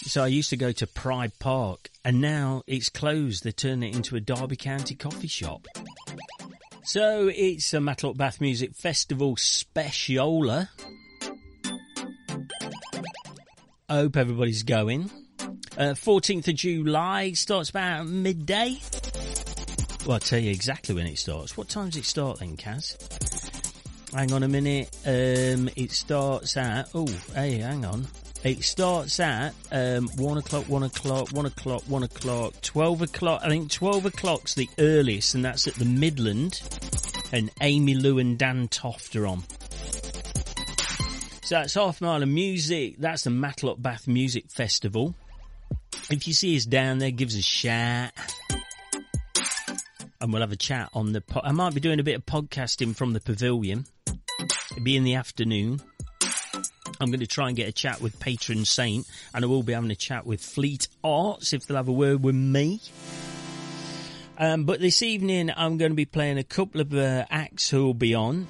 So 0.05 0.23
I 0.23 0.27
used 0.27 0.51
to 0.51 0.57
go 0.57 0.71
to 0.71 0.85
Pride 0.85 1.31
Park, 1.39 1.89
and 2.05 2.21
now 2.21 2.61
it's 2.67 2.89
closed. 2.89 3.43
They 3.43 3.51
turn 3.51 3.81
it 3.81 3.95
into 3.95 4.15
a 4.15 4.19
Derby 4.19 4.55
County 4.55 4.93
coffee 4.93 5.27
shop. 5.27 5.67
So 6.83 7.29
it's 7.33 7.73
a 7.73 7.81
Matlock 7.81 8.15
Bath 8.15 8.39
Music 8.39 8.75
Festival 8.75 9.35
speciola. 9.35 10.69
I 13.89 13.95
hope 13.95 14.15
everybody's 14.15 14.61
going. 14.61 15.09
Uh, 15.75 15.95
14th 15.95 16.47
of 16.49 16.55
July 16.55 17.33
starts 17.33 17.71
about 17.71 18.05
midday. 18.05 18.79
Well, 20.05 20.13
I'll 20.13 20.19
tell 20.19 20.39
you 20.39 20.51
exactly 20.51 20.93
when 20.93 21.07
it 21.07 21.17
starts. 21.17 21.57
What 21.57 21.67
time 21.67 21.89
does 21.89 21.97
it 21.97 22.05
start 22.05 22.39
then, 22.39 22.57
Kaz? 22.57 22.95
Hang 24.13 24.31
on 24.31 24.43
a 24.43 24.47
minute. 24.47 24.95
Um, 25.03 25.67
it 25.75 25.91
starts 25.91 26.55
at. 26.57 26.89
Oh, 26.93 27.07
hey, 27.33 27.57
hang 27.57 27.83
on. 27.83 28.05
It 28.45 28.63
starts 28.63 29.19
at 29.19 29.55
um, 29.71 30.07
one 30.17 30.37
o'clock, 30.37 30.69
one 30.69 30.83
o'clock, 30.83 31.29
one 31.31 31.47
o'clock, 31.47 31.81
one 31.87 32.03
o'clock, 32.03 32.53
twelve 32.61 33.01
o'clock. 33.01 33.41
I 33.43 33.49
think 33.49 33.71
twelve 33.71 34.05
o'clock's 34.05 34.53
the 34.53 34.69
earliest, 34.77 35.33
and 35.33 35.43
that's 35.43 35.67
at 35.67 35.73
the 35.73 35.85
Midland. 35.85 36.61
And 37.33 37.49
Amy 37.61 37.95
Lou 37.95 38.19
and 38.19 38.37
Dan 38.37 38.67
Toft 38.67 39.15
are 39.15 39.25
on. 39.25 39.41
So 41.41 41.55
that's 41.55 41.73
half 41.73 42.01
mile 42.01 42.21
of 42.21 42.29
music. 42.29 42.97
That's 42.99 43.23
the 43.23 43.31
Matlock 43.31 43.81
Bath 43.81 44.07
Music 44.07 44.51
Festival. 44.51 45.15
If 46.11 46.27
you 46.27 46.35
see 46.35 46.55
us 46.55 46.65
down 46.65 46.99
there, 46.99 47.09
give 47.09 47.29
us 47.29 47.35
a 47.37 47.41
shout. 47.41 48.11
And 50.21 50.31
we'll 50.31 50.41
have 50.41 50.51
a 50.51 50.55
chat 50.55 50.91
on 50.93 51.13
the. 51.13 51.21
Po- 51.21 51.41
I 51.43 51.51
might 51.51 51.73
be 51.73 51.79
doing 51.79 51.99
a 51.99 52.03
bit 52.03 52.15
of 52.15 52.25
podcasting 52.27 52.95
from 52.95 53.13
the 53.13 53.21
pavilion. 53.21 53.87
It'll 54.07 54.83
be 54.83 54.95
in 54.95 55.03
the 55.03 55.15
afternoon. 55.15 55.81
I'm 56.99 57.09
going 57.09 57.19
to 57.19 57.27
try 57.27 57.47
and 57.47 57.57
get 57.57 57.67
a 57.67 57.73
chat 57.73 58.01
with 58.01 58.19
Patron 58.19 58.65
Saint, 58.65 59.07
and 59.33 59.43
I 59.43 59.47
will 59.47 59.63
be 59.63 59.73
having 59.73 59.91
a 59.91 59.95
chat 59.95 60.25
with 60.25 60.41
Fleet 60.41 60.87
Arts 61.03 61.53
if 61.53 61.65
they'll 61.65 61.77
have 61.77 61.87
a 61.87 61.93
word 61.93 62.23
with 62.23 62.35
me. 62.35 62.81
Um, 64.37 64.65
but 64.65 64.79
this 64.79 65.01
evening, 65.01 65.51
I'm 65.55 65.77
going 65.77 65.91
to 65.91 65.95
be 65.95 66.05
playing 66.05 66.37
a 66.37 66.43
couple 66.43 66.81
of 66.81 66.93
uh, 66.93 67.25
acts 67.29 67.69
who 67.69 67.85
will 67.85 67.93
be 67.93 68.13
on. 68.13 68.47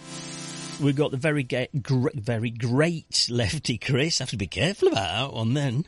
We've 0.82 0.96
got 0.96 1.12
the 1.12 1.18
very, 1.18 1.44
ga- 1.44 1.70
gr- 1.82 2.10
very 2.14 2.50
great 2.50 3.28
Lefty 3.30 3.78
Chris. 3.78 4.20
Have 4.20 4.32
to 4.32 4.38
be 4.38 4.48
careful 4.48 4.90
about 4.90 5.32
that 5.32 5.34
one 5.34 5.54
then. 5.54 5.86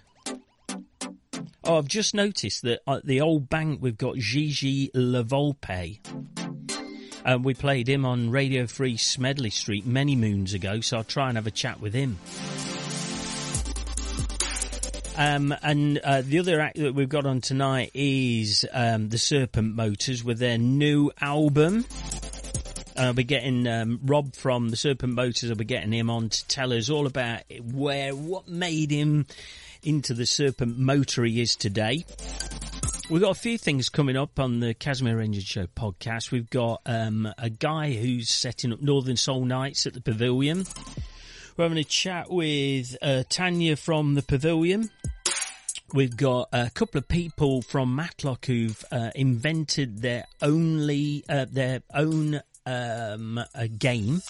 Oh, 1.63 1.77
I've 1.77 1.87
just 1.87 2.13
noticed 2.13 2.61
that 2.61 2.79
at 2.87 3.05
the 3.05 3.19
old 3.19 3.49
bank 3.49 3.79
we've 3.81 3.97
got 3.97 4.15
Gigi 4.15 4.89
Lavolpe. 4.95 5.99
We 7.35 7.53
played 7.53 7.89
him 7.89 8.05
on 8.05 8.29
Radio 8.29 8.67
Free 8.67 8.95
Smedley 8.95 9.49
Street 9.49 9.85
many 9.85 10.15
moons 10.15 10.53
ago, 10.53 10.79
so 10.79 10.97
I'll 10.97 11.03
try 11.03 11.27
and 11.27 11.37
have 11.37 11.47
a 11.47 11.51
chat 11.51 11.81
with 11.81 11.93
him. 11.93 12.17
Um, 15.17 15.53
and 15.63 15.97
uh, 15.97 16.21
the 16.21 16.39
other 16.39 16.61
act 16.61 16.77
that 16.77 16.93
we've 16.93 17.09
got 17.09 17.25
on 17.25 17.41
tonight 17.41 17.89
is 17.95 18.65
um, 18.71 19.09
the 19.09 19.17
Serpent 19.17 19.75
Motors 19.75 20.23
with 20.23 20.37
their 20.37 20.59
new 20.59 21.11
album. 21.19 21.85
I'll 22.95 23.13
be 23.13 23.23
getting 23.23 23.67
um, 23.67 23.99
Rob 24.05 24.35
from 24.35 24.69
the 24.69 24.77
Serpent 24.77 25.13
Motors. 25.13 25.49
I'll 25.49 25.55
be 25.55 25.65
getting 25.65 25.91
him 25.91 26.09
on 26.09 26.29
to 26.29 26.47
tell 26.47 26.71
us 26.71 26.89
all 26.89 27.07
about 27.07 27.41
where, 27.61 28.15
what 28.15 28.47
made 28.47 28.91
him 28.91 29.25
into 29.83 30.13
the 30.13 30.25
Serpent 30.25 30.77
Motor 30.77 31.25
he 31.25 31.41
is 31.41 31.55
today. 31.55 32.05
We've 33.09 33.21
got 33.21 33.31
a 33.31 33.39
few 33.39 33.57
things 33.57 33.87
coming 33.87 34.17
up 34.17 34.37
on 34.37 34.59
the 34.59 34.73
Casimir 34.73 35.21
Engine 35.21 35.41
Show 35.41 35.65
podcast. 35.67 36.29
We've 36.31 36.49
got 36.49 36.81
um, 36.85 37.33
a 37.37 37.49
guy 37.49 37.93
who's 37.93 38.29
setting 38.29 38.73
up 38.73 38.81
Northern 38.81 39.15
Soul 39.15 39.45
Nights 39.45 39.87
at 39.87 39.93
the 39.93 40.01
Pavilion. 40.01 40.65
We're 41.55 41.65
having 41.65 41.77
a 41.77 41.85
chat 41.85 42.29
with 42.29 42.97
uh, 43.01 43.23
Tanya 43.29 43.77
from 43.77 44.15
the 44.15 44.23
Pavilion. 44.23 44.89
We've 45.93 46.17
got 46.17 46.49
a 46.51 46.69
couple 46.69 46.99
of 46.99 47.07
people 47.07 47.61
from 47.61 47.95
Matlock 47.95 48.45
who've 48.45 48.83
uh, 48.91 49.11
invented 49.15 50.01
their 50.01 50.25
only 50.41 51.23
uh, 51.29 51.45
their 51.49 51.83
own 51.93 52.41
um, 52.65 53.39
game 53.77 54.21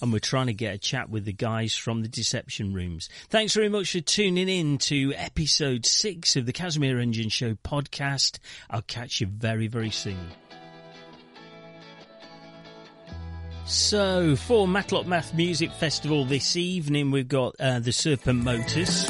and 0.00 0.12
we're 0.12 0.18
trying 0.18 0.46
to 0.46 0.54
get 0.54 0.74
a 0.74 0.78
chat 0.78 1.10
with 1.10 1.24
the 1.24 1.32
guys 1.32 1.76
from 1.76 2.02
the 2.02 2.08
Deception 2.08 2.74
Rooms. 2.74 3.08
Thanks 3.28 3.54
very 3.54 3.68
much 3.68 3.92
for 3.92 4.00
tuning 4.00 4.48
in 4.48 4.78
to 4.78 5.12
episode 5.14 5.86
six 5.86 6.36
of 6.36 6.46
the 6.46 6.52
Casimir 6.52 6.98
Engine 6.98 7.28
Show 7.28 7.54
podcast. 7.54 8.38
I'll 8.70 8.82
catch 8.82 9.20
you 9.20 9.26
very, 9.26 9.66
very 9.66 9.90
soon. 9.90 10.28
So, 13.66 14.34
for 14.34 14.66
Matlock 14.66 15.06
Bath 15.06 15.34
Music 15.34 15.70
Festival 15.72 16.24
this 16.24 16.56
evening, 16.56 17.10
we've 17.10 17.28
got 17.28 17.54
uh, 17.60 17.80
the 17.80 17.92
Serpent 17.92 18.42
Motors. 18.42 19.06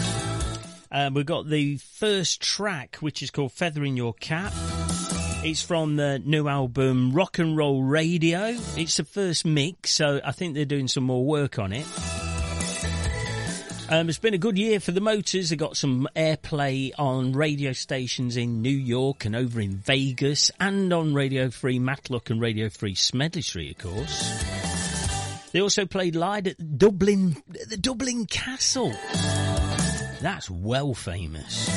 Uh, 0.90 1.10
we've 1.14 1.26
got 1.26 1.48
the 1.48 1.76
first 1.76 2.40
track, 2.40 2.96
which 2.96 3.22
is 3.22 3.30
called 3.30 3.52
Feather 3.52 3.84
in 3.84 3.96
Your 3.96 4.14
Cap. 4.14 4.52
It's 5.40 5.62
from 5.62 5.94
the 5.94 6.18
new 6.18 6.48
album 6.48 7.12
Rock 7.12 7.38
and 7.38 7.56
Roll 7.56 7.82
Radio. 7.82 8.56
It's 8.76 8.96
the 8.96 9.04
first 9.04 9.46
mix, 9.46 9.92
so 9.94 10.20
I 10.24 10.32
think 10.32 10.54
they're 10.54 10.64
doing 10.64 10.88
some 10.88 11.04
more 11.04 11.24
work 11.24 11.60
on 11.60 11.72
it. 11.72 11.86
Um, 13.88 14.08
it's 14.08 14.18
been 14.18 14.34
a 14.34 14.38
good 14.38 14.58
year 14.58 14.80
for 14.80 14.90
the 14.90 15.00
Motors. 15.00 15.50
They 15.50 15.56
got 15.56 15.76
some 15.76 16.08
airplay 16.16 16.90
on 16.98 17.32
radio 17.32 17.72
stations 17.72 18.36
in 18.36 18.62
New 18.62 18.68
York 18.68 19.24
and 19.24 19.36
over 19.36 19.60
in 19.60 19.76
Vegas, 19.76 20.50
and 20.58 20.92
on 20.92 21.14
Radio 21.14 21.50
Free 21.50 21.78
Matlock 21.78 22.30
and 22.30 22.40
Radio 22.40 22.68
Free 22.68 22.96
Smedley 22.96 23.42
Street, 23.42 23.76
of 23.82 23.92
course. 23.92 24.44
They 25.52 25.60
also 25.60 25.86
played 25.86 26.16
live 26.16 26.48
at 26.48 26.78
Dublin, 26.78 27.36
the 27.68 27.76
Dublin 27.76 28.26
Castle. 28.26 28.92
That's 30.20 30.50
well 30.50 30.94
famous. 30.94 31.68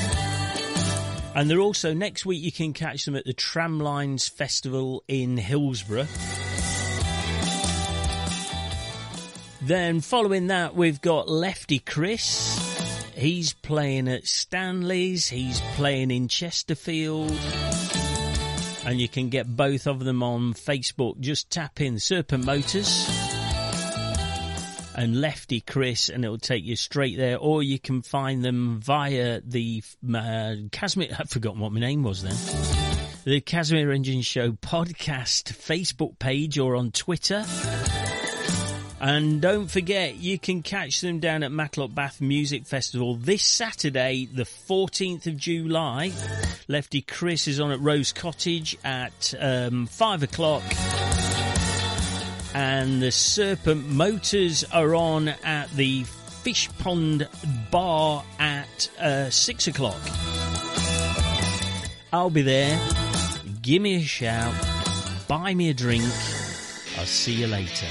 And 1.34 1.50
they're 1.50 1.60
also, 1.60 1.94
next 1.94 2.26
week 2.26 2.44
you 2.44 2.52
can 2.52 2.74
catch 2.74 3.06
them 3.06 3.16
at 3.16 3.26
the 3.26 3.34
Tramlines 3.34 4.30
Festival 4.30 5.04
in 5.08 5.38
Hillsborough. 5.38 6.08
Then 9.62 10.02
following 10.02 10.48
that, 10.48 10.76
we've 10.76 11.00
got 11.00 11.30
Lefty 11.30 11.80
Chris. 11.80 12.58
He's 13.16 13.54
playing 13.54 14.08
at 14.08 14.28
Stanley's, 14.28 15.30
he's 15.30 15.62
playing 15.76 16.12
in 16.12 16.28
Chesterfield. 16.28 17.32
And 18.84 19.00
you 19.00 19.08
can 19.08 19.30
get 19.30 19.56
both 19.56 19.88
of 19.88 20.00
them 20.00 20.24
on 20.24 20.54
Facebook. 20.54 21.20
Just 21.20 21.52
tap 21.52 21.80
in 21.80 22.00
Serpent 22.00 22.46
Motors 22.46 23.31
and 24.96 25.20
Lefty 25.20 25.62
Chris, 25.62 26.10
and 26.10 26.24
it'll 26.24 26.38
take 26.38 26.64
you 26.64 26.76
straight 26.76 27.18
there. 27.18 27.38
Or 27.38 27.64
you 27.64 27.80
can 27.80 28.02
find 28.02 28.44
them 28.44 28.80
via 28.82 29.42
the 29.42 29.84
uh, 30.14 30.56
Casimir. 30.72 31.16
I've 31.20 31.30
forgotten 31.30 31.60
what 31.60 31.72
my 31.72 31.80
name 31.80 32.04
was 32.04 32.24
then. 32.24 32.36
The 33.24 33.42
Casimir 33.42 33.92
Engine 33.92 34.22
Show 34.22 34.52
podcast 34.52 35.54
Facebook 35.54 36.18
page 36.18 36.58
or 36.58 36.76
on 36.76 36.92
Twitter. 36.92 37.46
And 39.00 39.42
don't 39.42 39.66
forget, 39.66 40.18
you 40.18 40.38
can 40.38 40.62
catch 40.62 41.02
them 41.02 41.20
down 41.20 41.42
at 41.42 41.52
Matlock 41.52 41.94
Bath 41.94 42.22
Music 42.22 42.68
Festival 42.68 43.16
this 43.16 43.42
Saturday, 43.42 44.28
the 44.32 44.44
14th 44.44 45.26
of 45.26 45.38
July. 45.38 46.12
Lefty 46.68 47.02
Chris 47.02 47.48
is 47.48 47.60
on 47.60 47.72
at 47.72 47.80
Rose 47.80 48.14
Cottage 48.14 48.78
at 48.84 49.34
um, 49.40 49.88
5 49.88 50.22
o'clock 50.22 50.64
and 52.54 53.02
the 53.02 53.12
Serpent 53.12 53.88
Motors 53.88 54.64
are 54.72 54.96
on 54.96 55.30
at 55.30 55.70
the 55.72 56.04
Fish 56.04 56.70
Pond 56.80 57.28
Bar 57.70 58.24
at 58.40 58.90
uh, 59.00 59.30
six 59.30 59.68
o'clock. 59.68 60.00
I'll 62.12 62.30
be 62.30 62.42
there. 62.42 62.80
Give 63.62 63.82
me 63.82 63.96
a 63.96 64.02
shout. 64.02 64.54
Buy 65.28 65.54
me 65.54 65.70
a 65.70 65.74
drink. 65.74 66.04
I'll 66.98 67.06
see 67.06 67.34
you 67.34 67.48
later. 67.48 67.88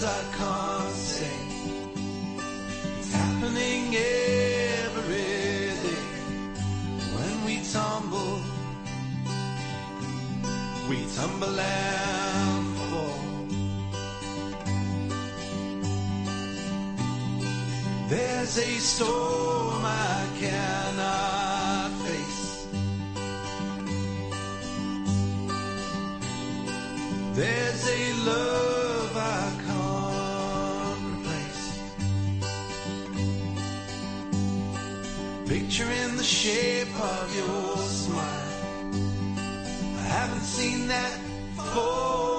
Sunshine. 0.00 0.29
picture 35.70 35.92
in 35.92 36.16
the 36.16 36.24
shape 36.24 36.92
of 37.00 37.36
your 37.36 37.76
smile. 37.76 38.24
I 39.98 40.02
haven't 40.02 40.42
seen 40.42 40.88
that 40.88 41.16
before. 41.54 42.29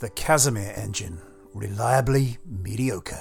The 0.00 0.08
Casimir 0.08 0.72
engine, 0.76 1.20
reliably 1.52 2.38
mediocre. 2.46 3.19